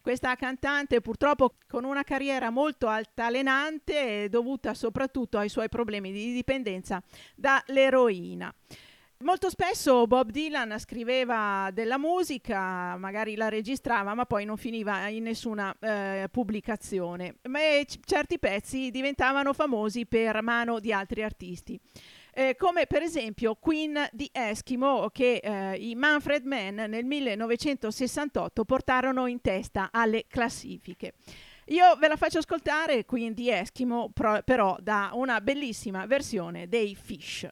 Questa 0.00 0.34
cantante 0.36 1.00
purtroppo 1.00 1.54
con 1.66 1.84
una 1.84 2.04
carriera 2.04 2.50
molto 2.50 2.86
altalenante 2.86 4.28
dovuta 4.30 4.72
soprattutto 4.72 5.36
ai 5.36 5.48
suoi 5.48 5.68
problemi 5.68 6.12
di 6.12 6.32
dipendenza 6.32 7.02
dall'eroina. 7.34 8.54
Molto 9.20 9.48
spesso 9.48 10.06
Bob 10.06 10.30
Dylan 10.30 10.78
scriveva 10.78 11.70
della 11.72 11.98
musica, 11.98 12.96
magari 12.98 13.34
la 13.34 13.48
registrava, 13.48 14.14
ma 14.14 14.26
poi 14.26 14.44
non 14.44 14.58
finiva 14.58 15.08
in 15.08 15.24
nessuna 15.24 15.74
eh, 15.80 16.28
pubblicazione. 16.30 17.36
Ma 17.48 17.60
eh, 17.60 17.86
c- 17.86 17.98
certi 18.04 18.38
pezzi 18.38 18.90
diventavano 18.90 19.54
famosi 19.54 20.04
per 20.04 20.42
mano 20.42 20.80
di 20.80 20.92
altri 20.92 21.22
artisti 21.22 21.80
eh, 22.36 22.54
come 22.54 22.86
per 22.86 23.00
esempio 23.00 23.54
Queen 23.54 24.06
di 24.12 24.28
Eskimo 24.30 25.08
che 25.10 25.40
eh, 25.42 25.76
i 25.76 25.94
Manfred 25.94 26.44
Mann 26.44 26.76
nel 26.76 27.06
1968 27.06 28.64
portarono 28.66 29.26
in 29.26 29.40
testa 29.40 29.88
alle 29.90 30.26
classifiche. 30.28 31.14
Io 31.68 31.96
ve 31.96 32.08
la 32.08 32.16
faccio 32.16 32.38
ascoltare 32.38 33.06
quindi 33.06 33.48
Eskimo 33.48 34.10
pro- 34.12 34.42
però 34.44 34.76
da 34.80 35.10
una 35.14 35.40
bellissima 35.40 36.04
versione 36.04 36.68
dei 36.68 36.94
Fish. 36.94 37.48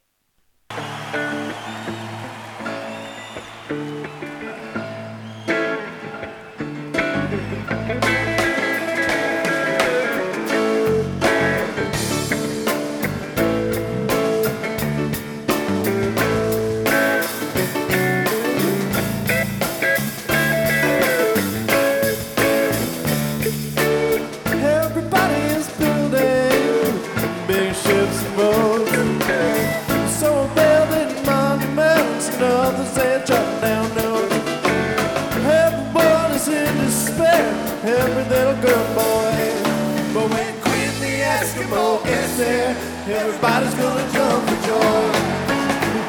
Everybody's 43.06 43.74
gonna 43.74 44.12
jump 44.12 44.48
for 44.48 44.66
joy. 44.66 45.12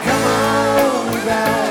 Come 0.06 0.24
on 0.24 1.26
back. 1.26 1.65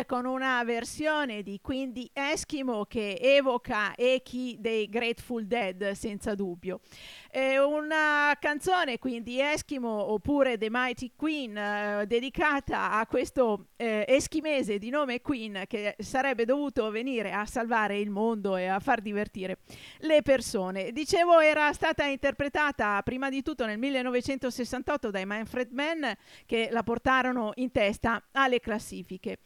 Invece 0.00 0.06
con 0.06 0.24
una 0.24 0.62
versione 0.64 1.42
di 1.42 1.58
Quindi 1.62 2.10
Eskimo 2.12 2.84
che 2.84 3.18
evoca 3.20 3.94
echi 3.94 4.56
dei 4.58 4.88
Grateful 4.88 5.46
Dead 5.46 5.92
senza 5.92 6.34
dubbio. 6.34 6.80
È 7.30 7.58
una 7.58 8.36
canzone 8.40 8.98
quindi 8.98 9.40
Eskimo 9.40 10.12
oppure 10.12 10.58
The 10.58 10.68
Mighty 10.70 11.12
Queen 11.16 11.56
eh, 11.56 12.04
dedicata 12.06 12.92
a 12.92 13.06
questo 13.06 13.68
eh, 13.76 14.04
eschimese 14.06 14.78
di 14.78 14.90
nome 14.90 15.20
Queen 15.20 15.64
che 15.66 15.96
sarebbe 15.98 16.44
dovuto 16.44 16.90
venire 16.90 17.32
a 17.32 17.46
salvare 17.46 17.98
il 17.98 18.10
mondo 18.10 18.56
e 18.56 18.66
a 18.66 18.80
far 18.80 19.00
divertire 19.00 19.58
le 20.00 20.22
persone. 20.22 20.92
Dicevo 20.92 21.40
era 21.40 21.72
stata 21.72 22.04
interpretata 22.04 23.00
prima 23.02 23.28
di 23.28 23.42
tutto 23.42 23.66
nel 23.66 23.78
1968 23.78 25.10
dai 25.10 25.24
Manfred 25.24 25.70
Mann 25.72 26.04
che 26.46 26.68
la 26.70 26.82
portarono 26.82 27.52
in 27.56 27.70
testa 27.70 28.22
alle 28.32 28.60
classifiche. 28.60 29.38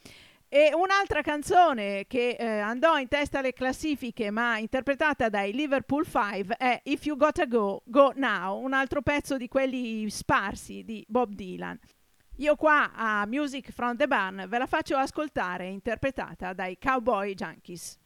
E 0.54 0.70
un'altra 0.72 1.20
canzone 1.20 2.04
che 2.06 2.36
eh, 2.38 2.46
andò 2.46 2.96
in 2.96 3.08
testa 3.08 3.40
alle 3.40 3.52
classifiche 3.52 4.30
ma 4.30 4.56
interpretata 4.56 5.28
dai 5.28 5.52
Liverpool 5.52 6.06
5 6.06 6.54
è 6.56 6.80
If 6.84 7.06
You 7.06 7.16
Gotta 7.16 7.44
Go, 7.46 7.82
Go 7.84 8.12
Now, 8.14 8.62
un 8.62 8.72
altro 8.72 9.02
pezzo 9.02 9.36
di 9.36 9.48
quelli 9.48 10.08
sparsi 10.10 10.84
di 10.84 11.04
Bob 11.08 11.32
Dylan. 11.32 11.76
Io 12.36 12.54
qua 12.54 12.92
a 12.94 13.26
Music 13.26 13.72
from 13.72 13.96
the 13.96 14.06
Barn 14.06 14.44
ve 14.46 14.58
la 14.58 14.66
faccio 14.66 14.96
ascoltare 14.96 15.66
interpretata 15.66 16.52
dai 16.52 16.78
Cowboy 16.78 17.34
Junkies. 17.34 17.98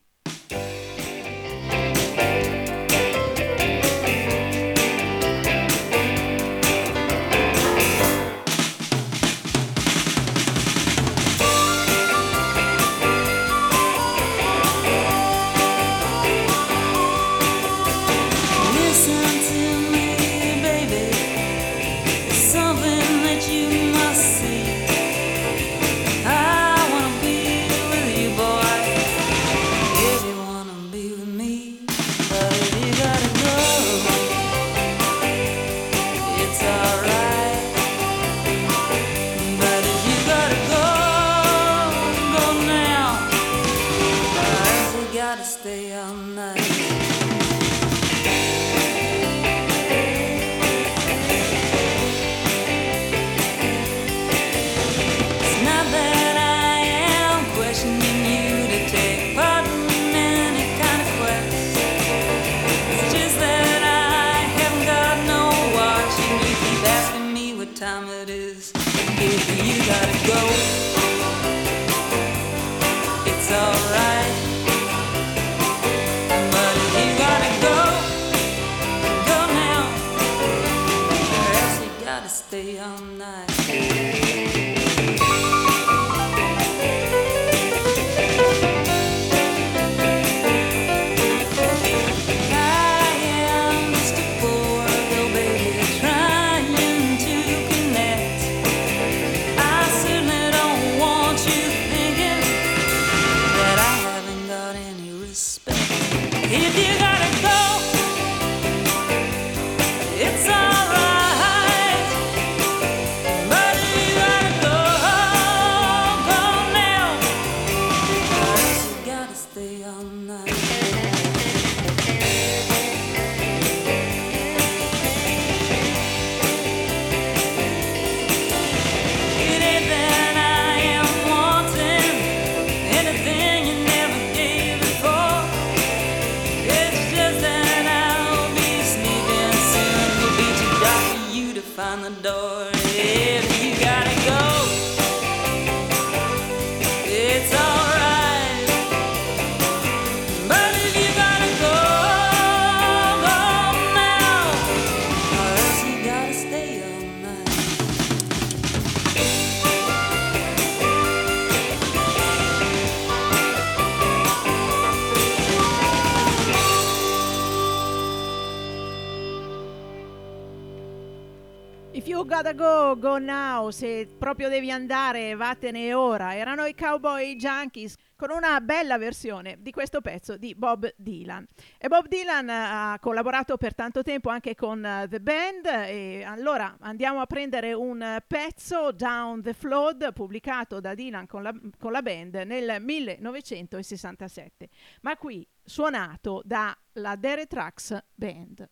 Go, 172.96 173.18
now, 173.18 173.70
se 173.70 174.08
proprio 174.18 174.48
devi 174.48 174.70
andare 174.70 175.34
vattene 175.34 175.92
ora. 175.92 176.36
Erano 176.36 176.64
i 176.64 176.74
Cowboy 176.74 177.36
Junkies 177.36 177.96
con 178.16 178.30
una 178.30 178.60
bella 178.60 178.98
versione 178.98 179.56
di 179.60 179.70
questo 179.70 180.00
pezzo 180.00 180.36
di 180.36 180.54
Bob 180.54 180.92
Dylan. 180.96 181.46
E 181.76 181.88
Bob 181.88 182.08
Dylan 182.08 182.48
ha 182.48 182.98
collaborato 183.00 183.56
per 183.56 183.74
tanto 183.74 184.02
tempo 184.02 184.28
anche 184.28 184.54
con 184.54 184.78
uh, 184.78 185.08
The 185.08 185.20
Band 185.20 185.66
e 185.66 186.22
allora 186.24 186.76
andiamo 186.80 187.20
a 187.20 187.26
prendere 187.26 187.72
un 187.72 188.22
pezzo 188.26 188.92
Down 188.92 189.42
the 189.42 189.52
Flood 189.52 190.12
pubblicato 190.12 190.80
da 190.80 190.94
Dylan 190.94 191.26
con 191.26 191.42
la, 191.42 191.52
con 191.78 191.92
la 191.92 192.02
band 192.02 192.34
nel 192.46 192.80
1967, 192.80 194.68
ma 195.02 195.16
qui 195.16 195.46
suonato 195.62 196.42
dalla 196.44 197.16
Dere 197.16 197.46
Trucks 197.46 197.96
Band. 198.14 198.68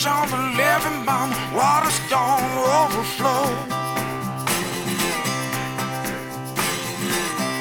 Crash 0.00 0.06
on 0.06 0.28
the 0.30 0.56
living 0.56 1.04
bomb, 1.04 1.30
water's 1.54 1.98
gonna 2.08 2.60
overflow. 2.84 3.44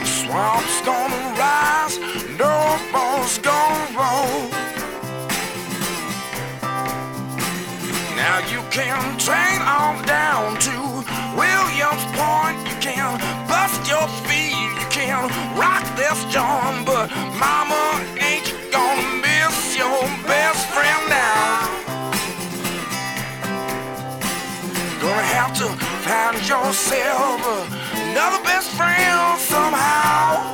Swamp's 0.06 0.82
gonna 0.82 1.36
rise, 1.38 1.98
no 2.38 2.78
boat's 2.92 3.38
gonna 3.40 3.98
roll. 3.98 4.50
Now 8.16 8.40
you 8.52 8.62
can 8.72 9.18
train 9.18 9.62
on 9.62 10.04
down 10.06 10.58
to 10.60 10.76
Williams 11.36 12.06
Point. 12.18 12.58
You 12.68 12.76
can 12.80 13.20
bust 13.48 13.88
your 13.90 14.08
feet, 14.28 14.54
you 14.80 14.88
can 14.90 15.30
rock 15.58 15.84
this 15.96 16.24
joint, 16.34 16.86
but 16.86 17.10
mama 17.40 18.19
find 26.32 26.48
yourself 26.48 27.42
another 27.94 28.44
best 28.44 28.70
friend 28.72 29.40
somehow. 29.40 30.54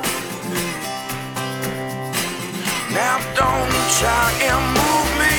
Now 2.92 3.18
don't 3.34 3.76
try 4.00 4.28
and 4.48 4.62
move 4.78 5.08
me, 5.20 5.36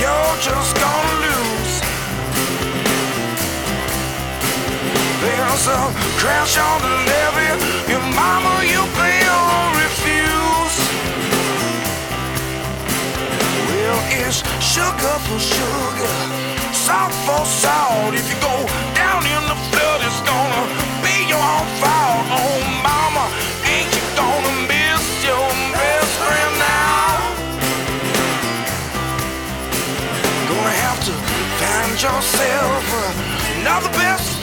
you're 0.00 0.36
just 0.40 0.72
gonna 0.76 1.24
lose. 1.26 1.74
There's 5.22 5.66
a 5.66 5.82
crash 6.20 6.56
on 6.58 6.80
the 6.82 6.94
levee, 7.10 7.90
your 7.90 8.04
mama 8.14 8.64
you 8.64 8.80
will 8.80 9.15
It's 14.18 14.40
sugar 14.64 15.16
for 15.28 15.38
sugar, 15.38 16.14
salt 16.72 17.12
for 17.26 17.44
salt. 17.44 18.14
If 18.14 18.24
you 18.32 18.38
go 18.40 18.56
down 18.96 19.22
in 19.26 19.42
the 19.44 19.58
flood, 19.68 20.00
it's 20.00 20.20
gonna 20.24 20.64
be 21.04 21.28
your 21.28 21.36
own 21.36 21.68
fault. 21.80 22.24
Oh, 22.32 22.58
mama, 22.80 23.28
ain't 23.68 23.92
you 23.92 24.04
gonna 24.16 24.54
miss 24.72 25.04
your 25.22 25.48
best 25.76 26.12
friend 26.24 26.52
now? 26.58 27.12
Gonna 30.48 30.76
have 30.86 31.00
to 31.04 31.14
find 31.60 31.92
yourself 32.00 32.84
another 33.60 33.90
best 34.00 34.35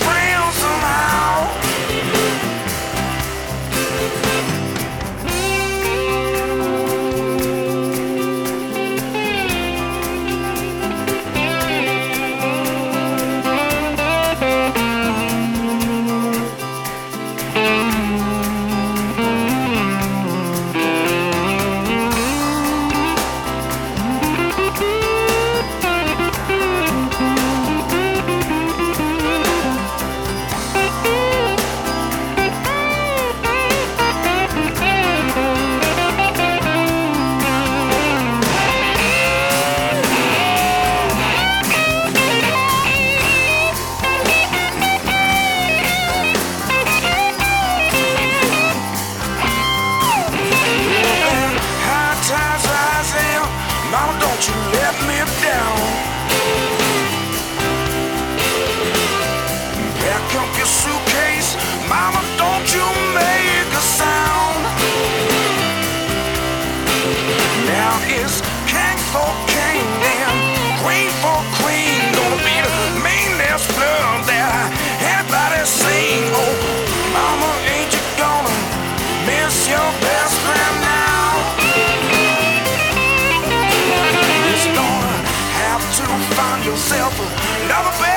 Never 87.67 87.91
been 87.97 88.12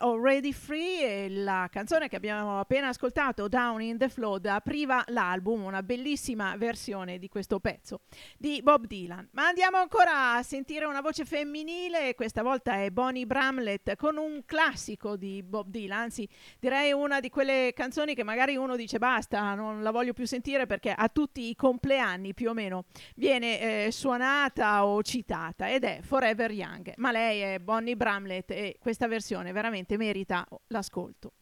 Already 0.00 0.52
Free 0.52 1.28
la 1.28 1.68
canzone 1.70 2.08
che 2.08 2.16
abbiamo 2.16 2.58
appena 2.58 2.88
ascoltato, 2.88 3.48
Down 3.48 3.82
in 3.82 3.98
the 3.98 4.08
Flood, 4.08 4.46
apriva 4.46 5.04
l'album, 5.08 5.64
una 5.64 5.82
bellissima 5.82 6.56
versione 6.56 7.18
di 7.18 7.28
questo 7.28 7.60
pezzo 7.60 8.00
di 8.38 8.60
Bob 8.62 8.86
Dylan. 8.86 9.28
Ma 9.32 9.46
andiamo 9.46 9.76
ancora 9.76 10.34
a 10.34 10.42
sentire 10.42 10.84
una 10.84 11.00
voce 11.00 11.24
femminile, 11.24 12.14
questa 12.14 12.42
volta 12.42 12.82
è 12.82 12.90
Bonnie 12.90 13.26
Bramlett 13.26 13.96
con 13.96 14.16
un 14.16 14.42
classico 14.46 15.16
di 15.16 15.42
Bob 15.42 15.68
Dylan, 15.68 15.98
anzi 15.98 16.28
direi 16.58 16.92
una 16.92 17.20
di 17.20 17.28
quelle 17.28 17.72
canzoni 17.74 18.14
che 18.14 18.24
magari 18.24 18.56
uno 18.56 18.76
dice 18.76 18.98
basta, 18.98 19.54
non 19.54 19.82
la 19.82 19.90
voglio 19.90 20.12
più 20.12 20.26
sentire 20.26 20.66
perché 20.66 20.92
a 20.92 21.08
tutti 21.08 21.48
i 21.48 21.54
compleanni 21.54 22.34
più 22.34 22.50
o 22.50 22.54
meno 22.54 22.84
viene 23.16 23.86
eh, 23.86 23.90
suonata 23.90 24.86
o 24.86 25.02
citata 25.02 25.70
ed 25.70 25.84
è 25.84 26.00
Forever 26.02 26.50
Young, 26.50 26.94
ma 26.96 27.10
lei 27.10 27.40
è 27.40 27.58
Bonnie 27.58 27.96
Bramlett 27.96 28.50
e 28.50 28.76
questa 28.80 29.06
versione 29.06 29.52
veramente 29.52 29.83
merita 29.96 30.46
l'ascolto. 30.68 31.32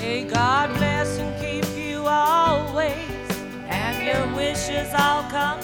May 0.00 0.24
God 0.24 0.72
bless 0.76 1.18
and 1.18 1.34
keep 1.40 1.66
you 1.76 2.06
always, 2.06 2.94
and 3.68 4.04
your 4.06 4.26
wishes 4.36 4.92
all 4.94 5.24
come 5.30 5.60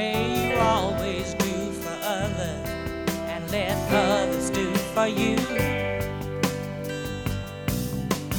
May 0.00 0.48
you 0.48 0.58
always 0.58 1.34
do 1.34 1.72
for 1.72 1.98
others 2.02 2.70
and 3.28 3.50
let 3.50 3.76
others 3.92 4.48
do 4.48 4.74
for 4.94 5.06
you. 5.06 5.69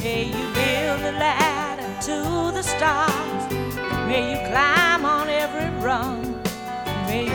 May 0.03 0.23
you 0.23 0.45
build 0.55 1.01
a 1.01 1.11
ladder 1.11 1.87
to 2.07 2.51
the 2.51 2.63
stars. 2.63 3.53
May 4.07 4.31
you 4.31 4.49
climb 4.49 5.05
on 5.05 5.29
every 5.29 5.69
rung. 5.79 6.41
May 7.05 7.25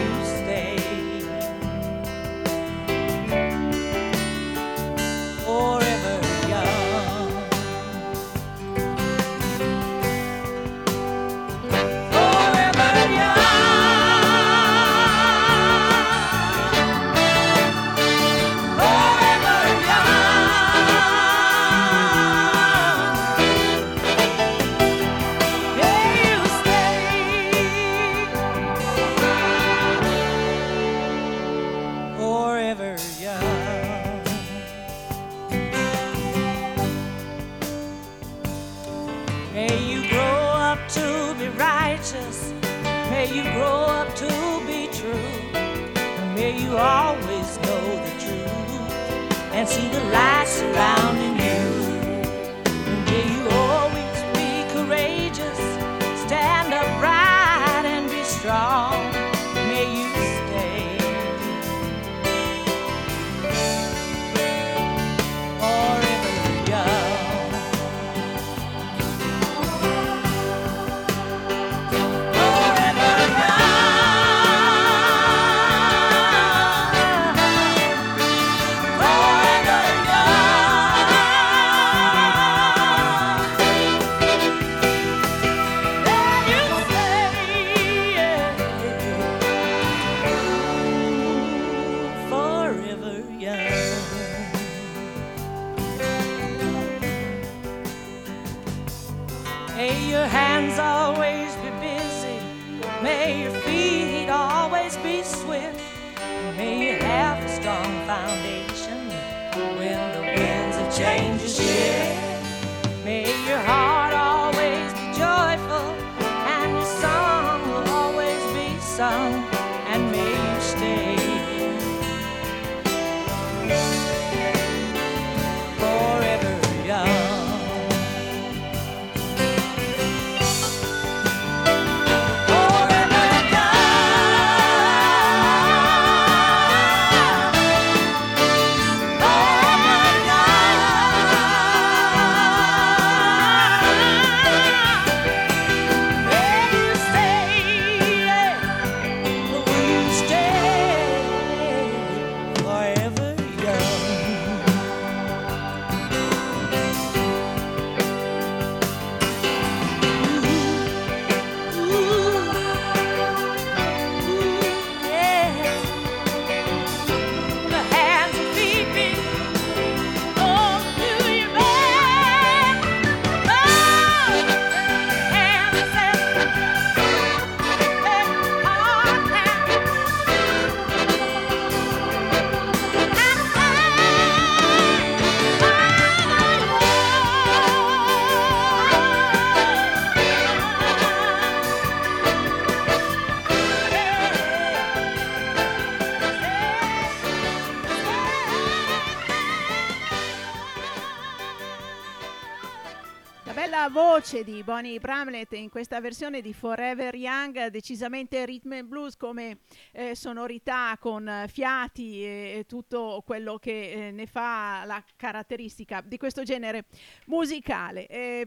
Bonnie 204.77 205.01
Bramlett 205.01 205.55
in 205.55 205.71
questa 205.71 206.03
versione 206.03 206.43
di 206.43 206.53
Forever 206.53 207.15
Young, 207.15 207.69
decisamente 207.69 208.45
rhythm 208.45 208.73
and 208.73 208.87
blues 208.87 209.17
come 209.17 209.61
eh, 209.93 210.15
sonorità 210.15 210.99
con 211.01 211.27
eh, 211.27 211.49
fiati 211.49 212.23
e, 212.23 212.59
e 212.59 212.65
tutto 212.67 213.23
quello 213.25 213.57
che 213.57 214.09
eh, 214.09 214.11
ne 214.11 214.27
fa 214.27 214.83
la 214.85 215.03
caratteristica 215.17 216.03
di 216.03 216.19
questo 216.19 216.43
genere 216.43 216.85
musicale. 217.25 218.07
Eh, 218.07 218.47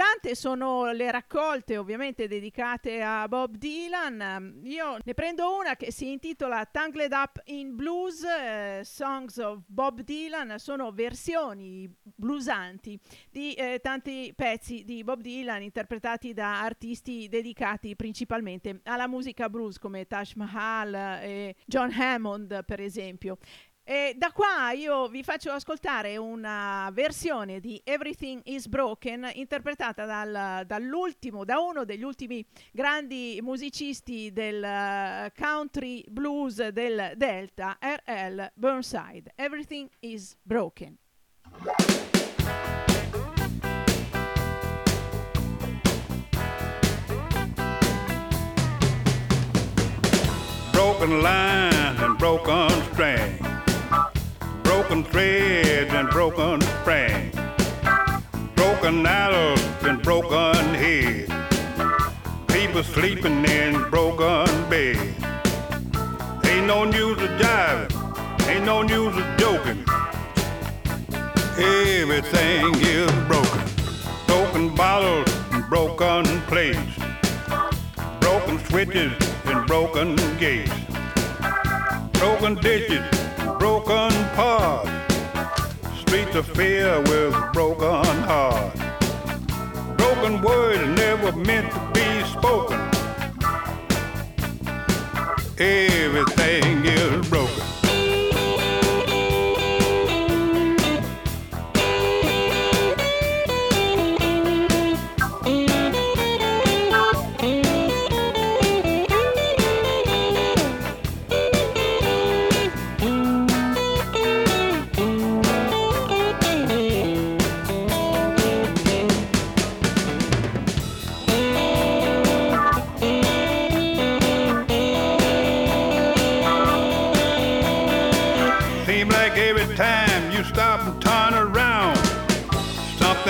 Tante 0.00 0.34
sono 0.34 0.92
le 0.92 1.10
raccolte 1.10 1.76
ovviamente 1.76 2.26
dedicate 2.26 3.02
a 3.02 3.28
Bob 3.28 3.56
Dylan. 3.56 4.62
Io 4.64 4.96
ne 5.04 5.12
prendo 5.12 5.54
una 5.54 5.76
che 5.76 5.92
si 5.92 6.10
intitola 6.10 6.64
Tangled 6.64 7.12
Up 7.12 7.42
in 7.44 7.76
Blues, 7.76 8.24
eh, 8.24 8.80
Songs 8.82 9.36
of 9.36 9.60
Bob 9.66 10.00
Dylan. 10.00 10.58
Sono 10.58 10.90
versioni 10.90 11.86
bluesanti 12.02 12.98
di 13.30 13.52
eh, 13.52 13.80
tanti 13.82 14.32
pezzi 14.34 14.84
di 14.84 15.04
Bob 15.04 15.20
Dylan 15.20 15.60
interpretati 15.60 16.32
da 16.32 16.62
artisti 16.62 17.28
dedicati 17.28 17.94
principalmente 17.94 18.80
alla 18.84 19.06
musica 19.06 19.50
blues 19.50 19.78
come 19.78 20.06
Taj 20.06 20.32
Mahal 20.36 20.94
e 20.94 21.56
John 21.66 21.92
Hammond 21.92 22.64
per 22.64 22.80
esempio. 22.80 23.36
E 23.90 24.14
da 24.16 24.30
qua 24.30 24.70
io 24.70 25.08
vi 25.08 25.24
faccio 25.24 25.50
ascoltare 25.50 26.16
una 26.16 26.88
versione 26.92 27.58
di 27.58 27.80
Everything 27.82 28.40
is 28.44 28.68
Broken 28.68 29.28
interpretata 29.34 30.04
dal- 30.04 30.64
dall'ultimo, 30.64 31.44
da 31.44 31.58
uno 31.58 31.84
degli 31.84 32.04
ultimi 32.04 32.46
grandi 32.70 33.40
musicisti 33.42 34.32
del 34.32 34.62
eh, 34.62 35.32
country 35.36 36.04
blues 36.08 36.68
del 36.68 37.14
Delta, 37.16 37.78
R.L. 37.80 38.52
Burnside. 38.54 39.32
Everything 39.34 39.90
is 39.98 40.36
Broken. 40.40 40.96
broken 51.00 51.22
line 51.22 51.96
and 51.98 52.18
broken 52.18 52.70
string, 52.92 53.38
broken 54.80 55.04
threads 55.04 55.92
and 55.92 56.08
broken 56.08 56.58
spring, 56.62 57.30
broken 58.54 59.06
arrows 59.06 59.60
and 59.82 60.02
broken 60.02 60.56
heads. 60.74 61.30
People 62.48 62.82
sleeping 62.82 63.44
in 63.44 63.74
broken 63.90 64.46
beds. 64.70 64.98
Ain't 66.46 66.66
no 66.66 66.84
news 66.84 67.18
of 67.18 67.28
jiving, 67.38 68.48
ain't 68.48 68.64
no 68.64 68.80
news 68.80 69.14
of 69.14 69.26
joking. 69.36 69.84
Everything 71.58 72.74
is 72.76 73.12
broken. 73.28 73.60
Broken 74.26 74.74
bottles 74.74 75.30
and 75.52 75.68
broken 75.68 76.24
plates. 76.48 76.78
Broken 78.18 78.58
switches 78.64 79.12
and 79.44 79.66
broken 79.66 80.16
gates. 80.38 80.72
Broken 82.12 82.54
dishes, 82.54 83.19
broken 83.60 84.10
pots. 84.34 84.88
Streets 86.00 86.34
of 86.34 86.46
fear 86.56 86.98
with 87.02 87.34
broken 87.52 88.16
hearts. 88.22 88.80
Broken 89.98 90.40
words 90.40 90.82
never 90.98 91.30
meant 91.32 91.70
to 91.70 91.80
be 91.92 92.08
spoken. 92.24 92.80
Everything 95.58 96.86
is 96.86 97.28
broken. 97.28 97.79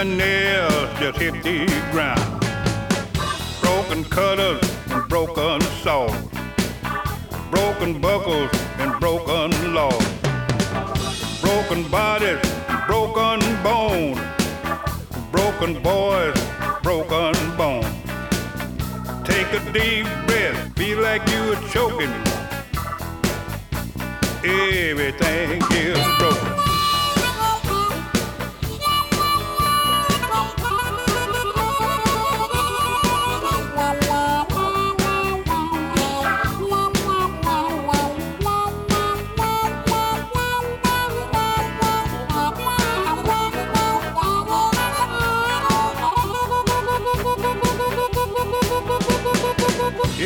Something 0.00 0.20
else 0.22 0.98
just 0.98 1.18
hit 1.18 1.42
the 1.42 1.66
ground. 1.92 2.40
Broken 3.60 4.02
cutters 4.04 4.62
and 4.88 5.06
broken 5.10 5.60
saws, 5.82 6.16
broken 7.50 8.00
buckles 8.00 8.50
and 8.78 8.98
broken 8.98 9.74
laws, 9.74 10.06
broken 11.42 11.82
bodies, 11.90 12.40
broken 12.86 13.40
bones, 13.62 14.18
broken 15.30 15.82
boys, 15.82 16.38
broken 16.82 17.34
bones. 17.58 17.86
Take 19.24 19.52
a 19.52 19.60
deep 19.72 20.06
breath, 20.26 20.76
feel 20.76 21.00
like 21.02 21.28
you 21.28 21.52
are 21.52 21.68
choking. 21.68 22.14
Everything 24.44 25.60
is 25.72 26.18
broken. 26.18 26.59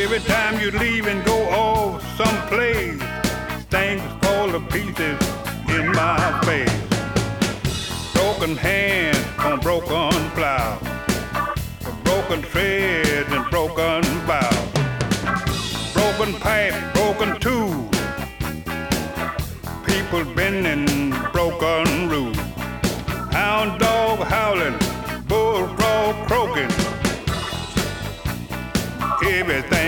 Every 0.05 0.21
time 0.21 0.61
you 0.61 0.71
leave 0.71 1.07
and 1.07 1.25
go 1.25 1.49
off 1.49 2.03
someplace, 2.19 3.01
things 3.71 4.03
fall 4.23 4.53
to 4.53 4.61
pieces 4.61 5.19
in 5.67 5.91
my 5.93 6.21
face. 6.45 8.13
Broken 8.13 8.55
hands 8.55 9.17
on 9.39 9.61
broken 9.61 10.13
plow, 10.37 10.79
broken 12.05 12.43
threads 12.43 13.33
and 13.33 13.51
broken 13.51 14.03
bow, 14.27 14.53
broken 15.95 16.35
pipe, 16.35 16.77
broken 16.93 17.41
tool, 17.41 17.89
people 19.87 20.23
bending 20.35 21.13
broken 21.33 22.11
rules, 22.11 22.37
hound 23.33 23.81
dog 23.81 24.19
howling, 24.19 24.79
bullfrog 25.27 26.15
croaking. 26.29 26.71
Everything 29.27 29.84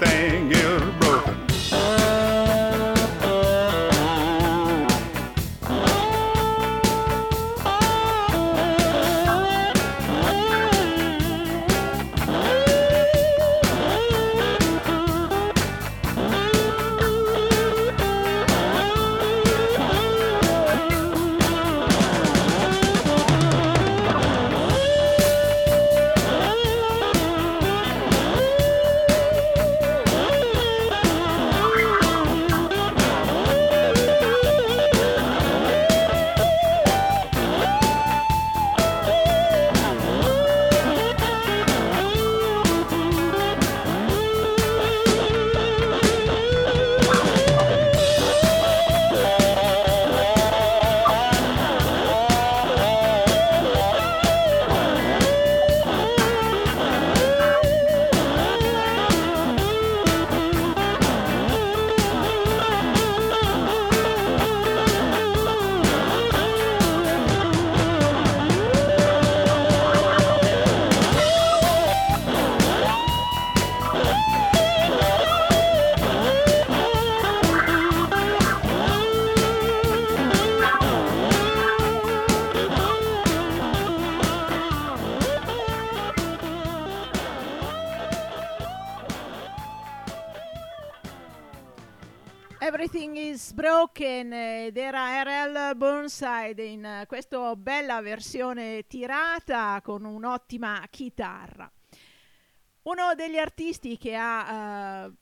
thing. 0.00 0.49
Broken 93.90 94.32
ed 94.32 94.76
era 94.76 95.22
RL 95.22 95.76
Burnside 95.76 96.62
in 96.62 97.04
questa 97.06 97.56
bella 97.56 98.00
versione 98.00 98.86
tirata 98.86 99.80
con 99.82 100.04
un'ottima 100.04 100.84
chitarra. 100.88 101.70
Uno 102.82 103.14
degli 103.16 103.36
artisti 103.36 103.98
che 103.98 104.14
ha 104.14 105.06
eh, 105.06 105.12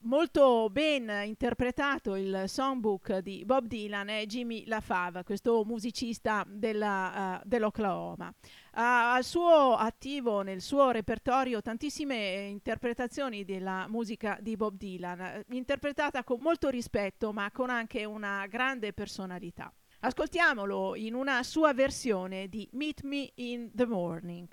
molto 0.00 0.68
ben 0.70 1.10
interpretato 1.24 2.16
il 2.16 2.44
songbook 2.46 3.18
di 3.18 3.44
Bob 3.44 3.66
Dylan 3.66 4.08
è 4.08 4.26
Jimmy 4.26 4.64
LaFave, 4.66 5.24
questo 5.24 5.64
musicista 5.64 6.44
della, 6.46 7.40
eh, 7.40 7.42
dell'Oklahoma. 7.44 8.32
Ha 8.80 9.14
al 9.14 9.24
suo 9.24 9.74
attivo 9.74 10.42
nel 10.42 10.60
suo 10.60 10.92
repertorio 10.92 11.60
tantissime 11.60 12.46
interpretazioni 12.48 13.44
della 13.44 13.88
musica 13.88 14.38
di 14.40 14.54
Bob 14.56 14.76
Dylan, 14.76 15.20
eh, 15.20 15.44
interpretata 15.50 16.22
con 16.22 16.38
molto 16.40 16.68
rispetto 16.68 17.32
ma 17.32 17.50
con 17.50 17.70
anche 17.70 18.04
una 18.04 18.46
grande 18.46 18.92
personalità. 18.92 19.72
Ascoltiamolo 19.98 20.94
in 20.94 21.14
una 21.14 21.42
sua 21.42 21.74
versione 21.74 22.48
di 22.48 22.68
Meet 22.70 23.02
Me 23.02 23.32
in 23.34 23.72
the 23.74 23.84
Morning. 23.84 24.46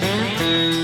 Meet 0.00 0.80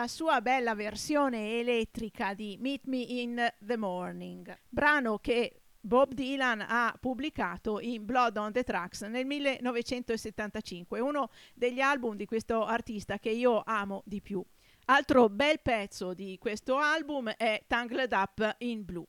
questa 0.00 0.06
sua 0.06 0.40
bella 0.40 0.74
versione 0.74 1.58
elettrica 1.58 2.32
di 2.32 2.56
Meet 2.58 2.86
Me 2.86 2.96
in 2.96 3.52
the 3.62 3.76
Morning, 3.76 4.58
brano 4.66 5.18
che 5.18 5.60
Bob 5.78 6.14
Dylan 6.14 6.64
ha 6.66 6.96
pubblicato 6.98 7.80
in 7.80 8.06
Blood 8.06 8.38
on 8.38 8.50
the 8.50 8.62
Tracks 8.62 9.02
nel 9.02 9.26
1975, 9.26 11.00
uno 11.00 11.28
degli 11.52 11.80
album 11.80 12.16
di 12.16 12.24
questo 12.24 12.64
artista 12.64 13.18
che 13.18 13.28
io 13.28 13.60
amo 13.62 14.02
di 14.06 14.22
più. 14.22 14.42
Altro 14.86 15.28
bel 15.28 15.60
pezzo 15.60 16.14
di 16.14 16.38
questo 16.38 16.78
album 16.78 17.28
è 17.36 17.62
Tangled 17.66 18.12
Up 18.12 18.54
in 18.60 18.86
Blue 18.86 19.06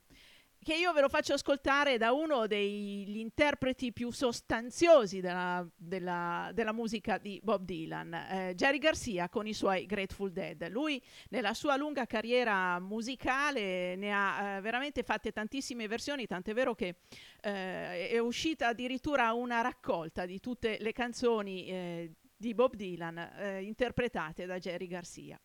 che 0.64 0.76
io 0.76 0.94
ve 0.94 1.02
lo 1.02 1.10
faccio 1.10 1.34
ascoltare 1.34 1.98
da 1.98 2.12
uno 2.12 2.46
degli 2.46 3.18
interpreti 3.18 3.92
più 3.92 4.12
sostanziosi 4.12 5.20
della, 5.20 5.68
della, 5.76 6.52
della 6.54 6.72
musica 6.72 7.18
di 7.18 7.40
Bob 7.42 7.64
Dylan, 7.64 8.14
eh, 8.14 8.54
Jerry 8.56 8.78
Garcia 8.78 9.28
con 9.28 9.48
i 9.48 9.54
suoi 9.54 9.88
Grateful 9.88 10.32
Dead. 10.32 10.70
Lui 10.70 11.02
nella 11.30 11.56
sua 11.56 11.76
lunga 11.78 12.06
carriera 12.06 12.80
musicale 12.80 13.96
ne 13.96 14.14
ha 14.14 14.58
eh, 14.58 14.62
veramente 14.62 15.02
fatte 15.02 15.32
tantissime 15.32 15.88
versioni, 15.88 16.28
tant'è 16.28 16.54
vero 16.54 16.76
che 16.76 16.98
eh, 17.42 18.10
è 18.10 18.20
uscita 18.20 18.68
addirittura 18.68 19.34
una 19.34 19.62
raccolta 19.62 20.28
di 20.28 20.40
tutte 20.40 20.78
le 20.80 20.92
canzoni 20.92 21.66
eh, 21.66 22.12
di 22.38 22.54
Bob 22.54 22.76
Dylan 22.76 23.18
eh, 23.18 23.64
interpretate 23.64 24.46
da 24.46 24.60
Jerry 24.60 24.86
Garcia. 24.86 25.40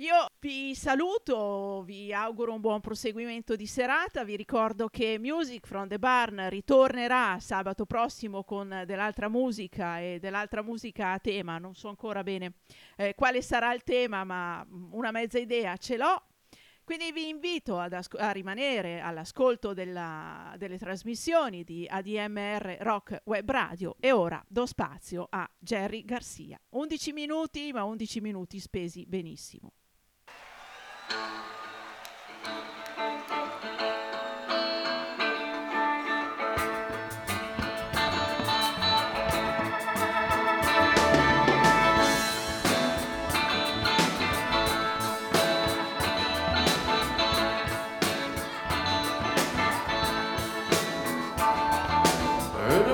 Io 0.00 0.26
vi 0.40 0.74
saluto, 0.74 1.82
vi 1.86 2.12
auguro 2.12 2.52
un 2.52 2.60
buon 2.60 2.82
proseguimento 2.82 3.56
di 3.56 3.66
serata, 3.66 4.24
vi 4.24 4.36
ricordo 4.36 4.88
che 4.88 5.18
Music 5.18 5.66
from 5.66 5.88
the 5.88 5.98
Barn 5.98 6.50
ritornerà 6.50 7.38
sabato 7.40 7.86
prossimo 7.86 8.44
con 8.44 8.82
dell'altra 8.84 9.30
musica 9.30 9.98
e 9.98 10.18
dell'altra 10.20 10.60
musica 10.62 11.12
a 11.12 11.18
tema, 11.18 11.56
non 11.56 11.74
so 11.74 11.88
ancora 11.88 12.22
bene 12.22 12.56
eh, 12.96 13.14
quale 13.14 13.40
sarà 13.40 13.72
il 13.72 13.84
tema, 13.84 14.22
ma 14.24 14.66
una 14.90 15.10
mezza 15.10 15.38
idea 15.38 15.74
ce 15.78 15.96
l'ho. 15.96 16.26
Quindi 16.84 17.10
vi 17.10 17.28
invito 17.30 17.78
asco- 17.78 18.18
a 18.18 18.32
rimanere 18.32 19.00
all'ascolto 19.00 19.72
della, 19.72 20.54
delle 20.58 20.76
trasmissioni 20.76 21.64
di 21.64 21.86
ADMR 21.88 22.76
Rock 22.80 23.22
Web 23.24 23.50
Radio 23.50 23.96
e 23.98 24.12
ora 24.12 24.44
do 24.46 24.66
spazio 24.66 25.26
a 25.30 25.50
Jerry 25.58 26.04
Garcia. 26.04 26.60
11 26.68 27.12
minuti, 27.12 27.72
ma 27.72 27.84
11 27.84 28.20
minuti 28.20 28.60
spesi 28.60 29.06
benissimo. 29.06 29.72
Early 31.08 31.18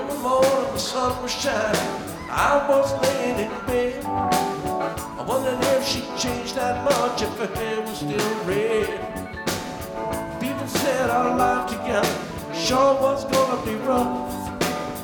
one 0.05 0.23
morning, 0.23 0.73
the 0.73 0.79
sun 0.79 1.23
was 1.23 1.31
shining. 1.33 1.81
I 2.29 2.67
was 2.69 2.93
laying 3.03 3.39
in 3.39 3.67
bed. 3.67 4.52
I 5.19 5.23
wondered 5.25 5.59
if 5.77 5.87
she 5.87 6.01
changed 6.19 6.57
that 6.57 6.85
much, 6.85 7.23
if 7.23 7.37
her 7.39 7.47
hair 7.55 7.81
was 7.81 7.99
still 7.99 8.45
red. 8.45 8.89
People 10.41 10.67
said 10.67 11.11
our 11.11 11.37
life 11.37 11.71
together 11.71 12.33
sure 12.55 12.95
was 13.01 13.25
gonna 13.27 13.65
be 13.65 13.75
rough. 13.75 14.33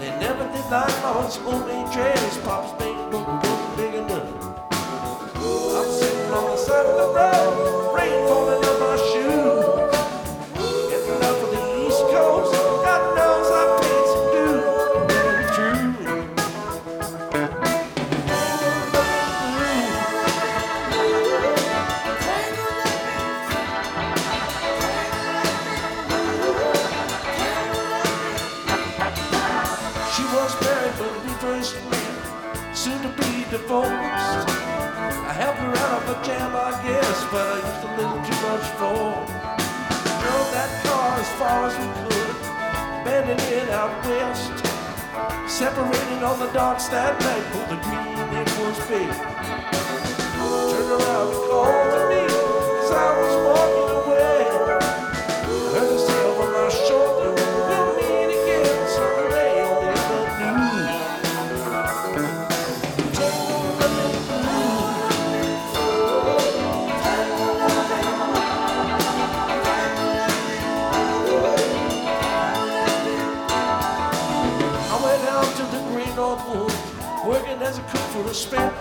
They 0.01 0.10
never 0.20 0.44
did 0.52 0.70
like 0.70 1.02
Mama's 1.02 1.36
homemade 1.36 1.93
dress, 1.93 2.39
Pop's 2.44 2.72
big 2.82 2.97
book 3.10 3.26
wasn't 3.26 3.76
big 3.76 3.94
enough. 3.94 4.30
I'm 5.76 5.90
sitting 5.90 6.32
on 6.32 6.44
the 6.52 6.56
side 6.56 6.86
of 6.86 6.97
the 6.97 7.09
road, 7.14 7.94
rain 7.94 8.26
falling 8.28 8.68
but 37.30 37.46
I 37.46 37.56
used 37.56 37.84
a 37.84 37.90
little 37.96 38.22
too 38.24 38.40
much 38.48 38.66
force. 38.80 39.30
Drove 40.22 40.50
that 40.56 40.70
car 40.84 41.20
as 41.20 41.28
far 41.36 41.68
as 41.68 41.74
we 41.76 41.86
could, 42.09 42.36
bending 43.05 43.40
it 43.52 43.68
out 43.68 43.92
west. 44.06 44.64
Separated 45.46 46.22
on 46.22 46.38
the 46.38 46.50
docks 46.52 46.86
that 46.88 47.20
night, 47.20 47.44
pulled 47.52 47.68
the 47.68 47.76
green, 47.84 48.16
it 48.32 48.48
was 48.60 48.78
big. 48.88 49.12
Turned 50.72 50.90
around 50.96 51.28
and 51.28 51.44
called 51.50 51.90
to 51.92 52.02
me 52.09 52.24
as 52.24 52.90
I 52.92 53.09
was 53.20 53.34
walking 53.44 53.98
as 77.69 77.77
a 77.77 77.82
cook 77.82 78.01
for 78.12 78.24
a 78.31 78.35
spell. 78.35 78.73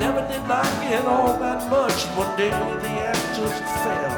Never 0.00 0.22
did 0.26 0.48
like 0.48 0.90
it 0.90 1.04
all 1.04 1.36
that 1.36 1.68
much. 1.68 2.04
One 2.16 2.34
day 2.34 2.48
the 2.48 2.92
act 3.10 3.36
just 3.36 3.62
fell. 3.82 4.14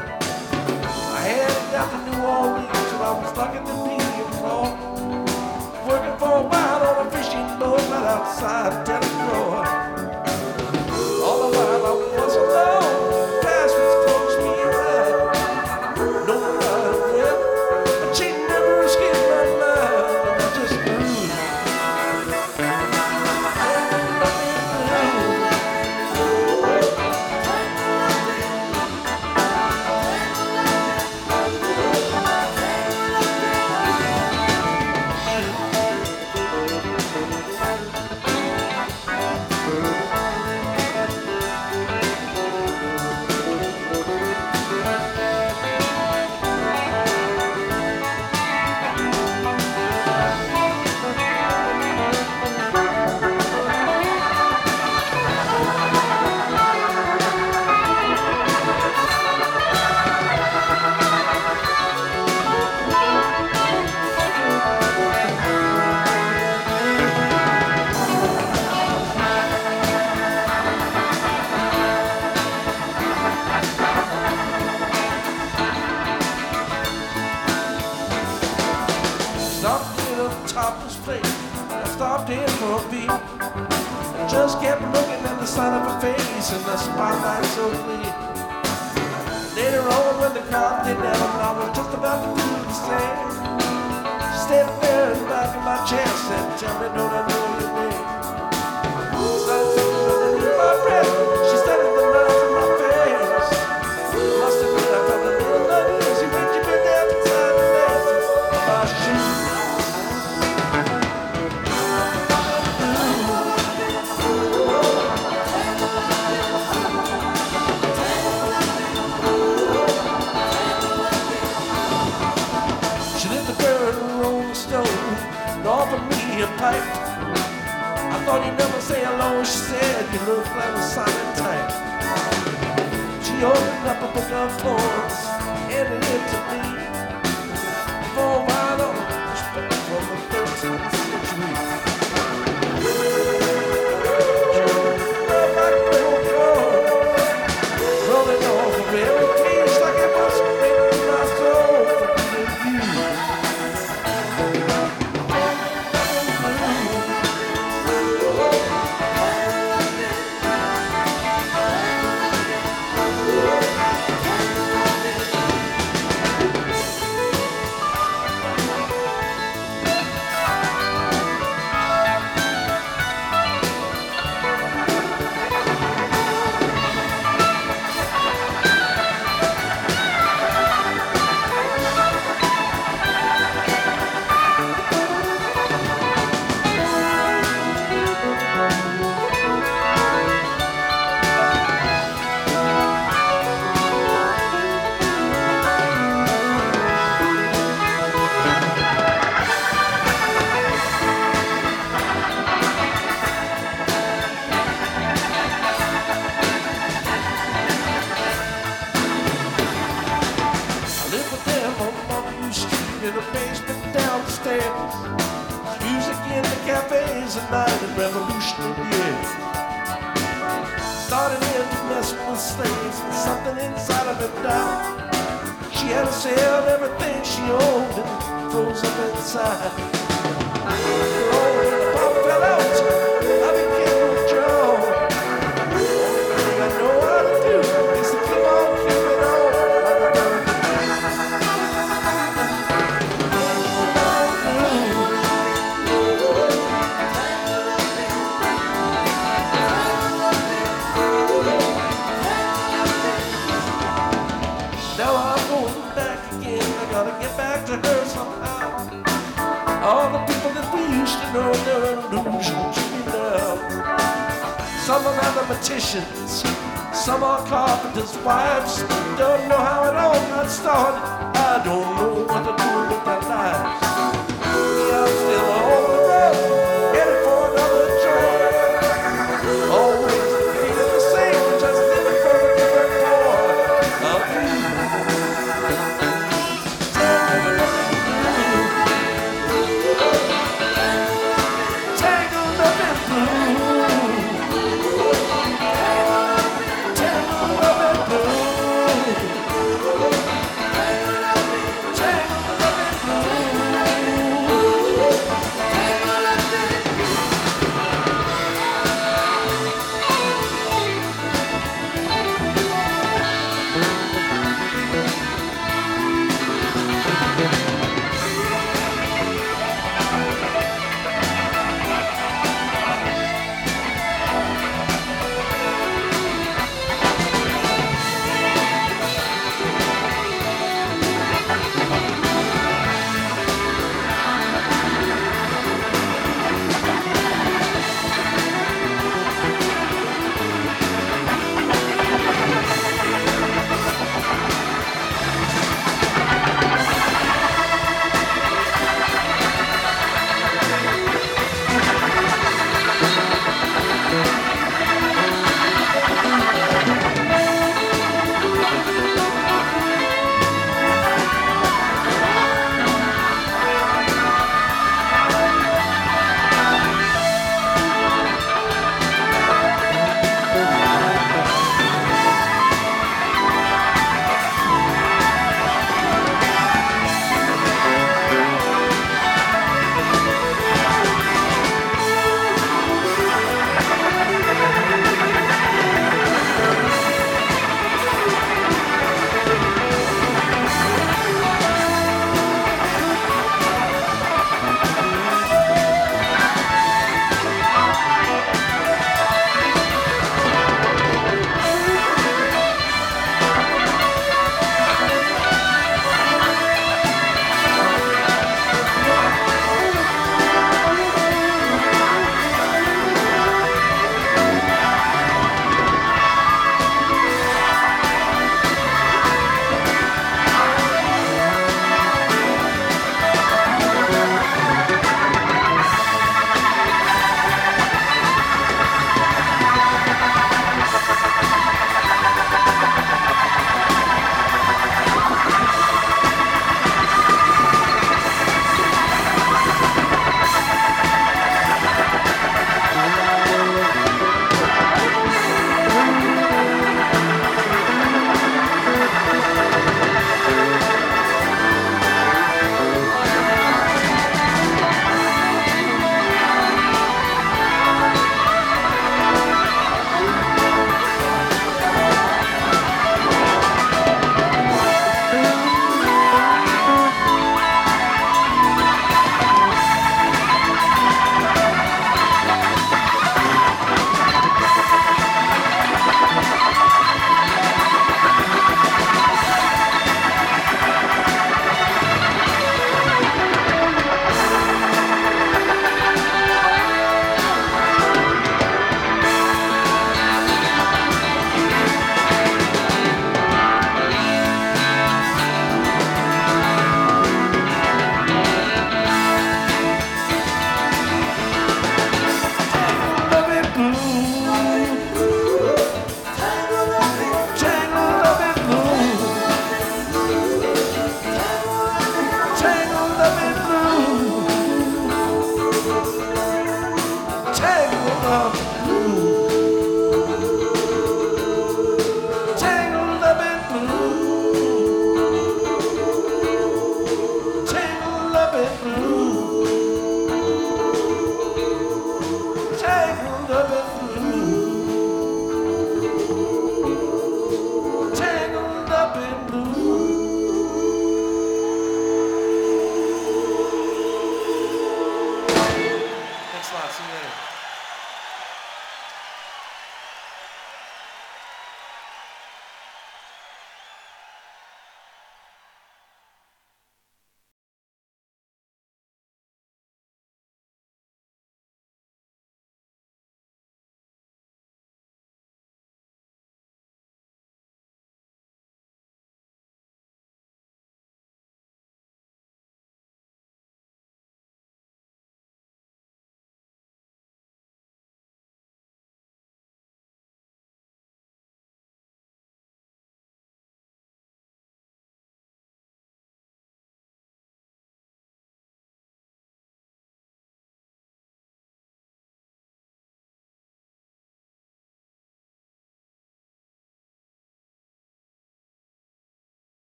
I 1.13 1.21
headed 1.27 1.75
out 1.75 1.91
to 1.91 1.99
New 2.07 2.21
Orleans 2.35 2.91
and 2.95 3.03
I 3.03 3.13
was 3.21 3.37
lucky 3.37 3.59
to 3.69 3.75
be 3.87 3.97
involved. 4.23 4.79
Working 5.89 6.17
for 6.17 6.33
a 6.43 6.47
while 6.51 6.83
on 6.91 7.07
a 7.07 7.11
fishing 7.11 7.49
boat 7.59 7.83
right 7.91 8.07
outside 8.15 8.87
Delacroix. 8.87 9.86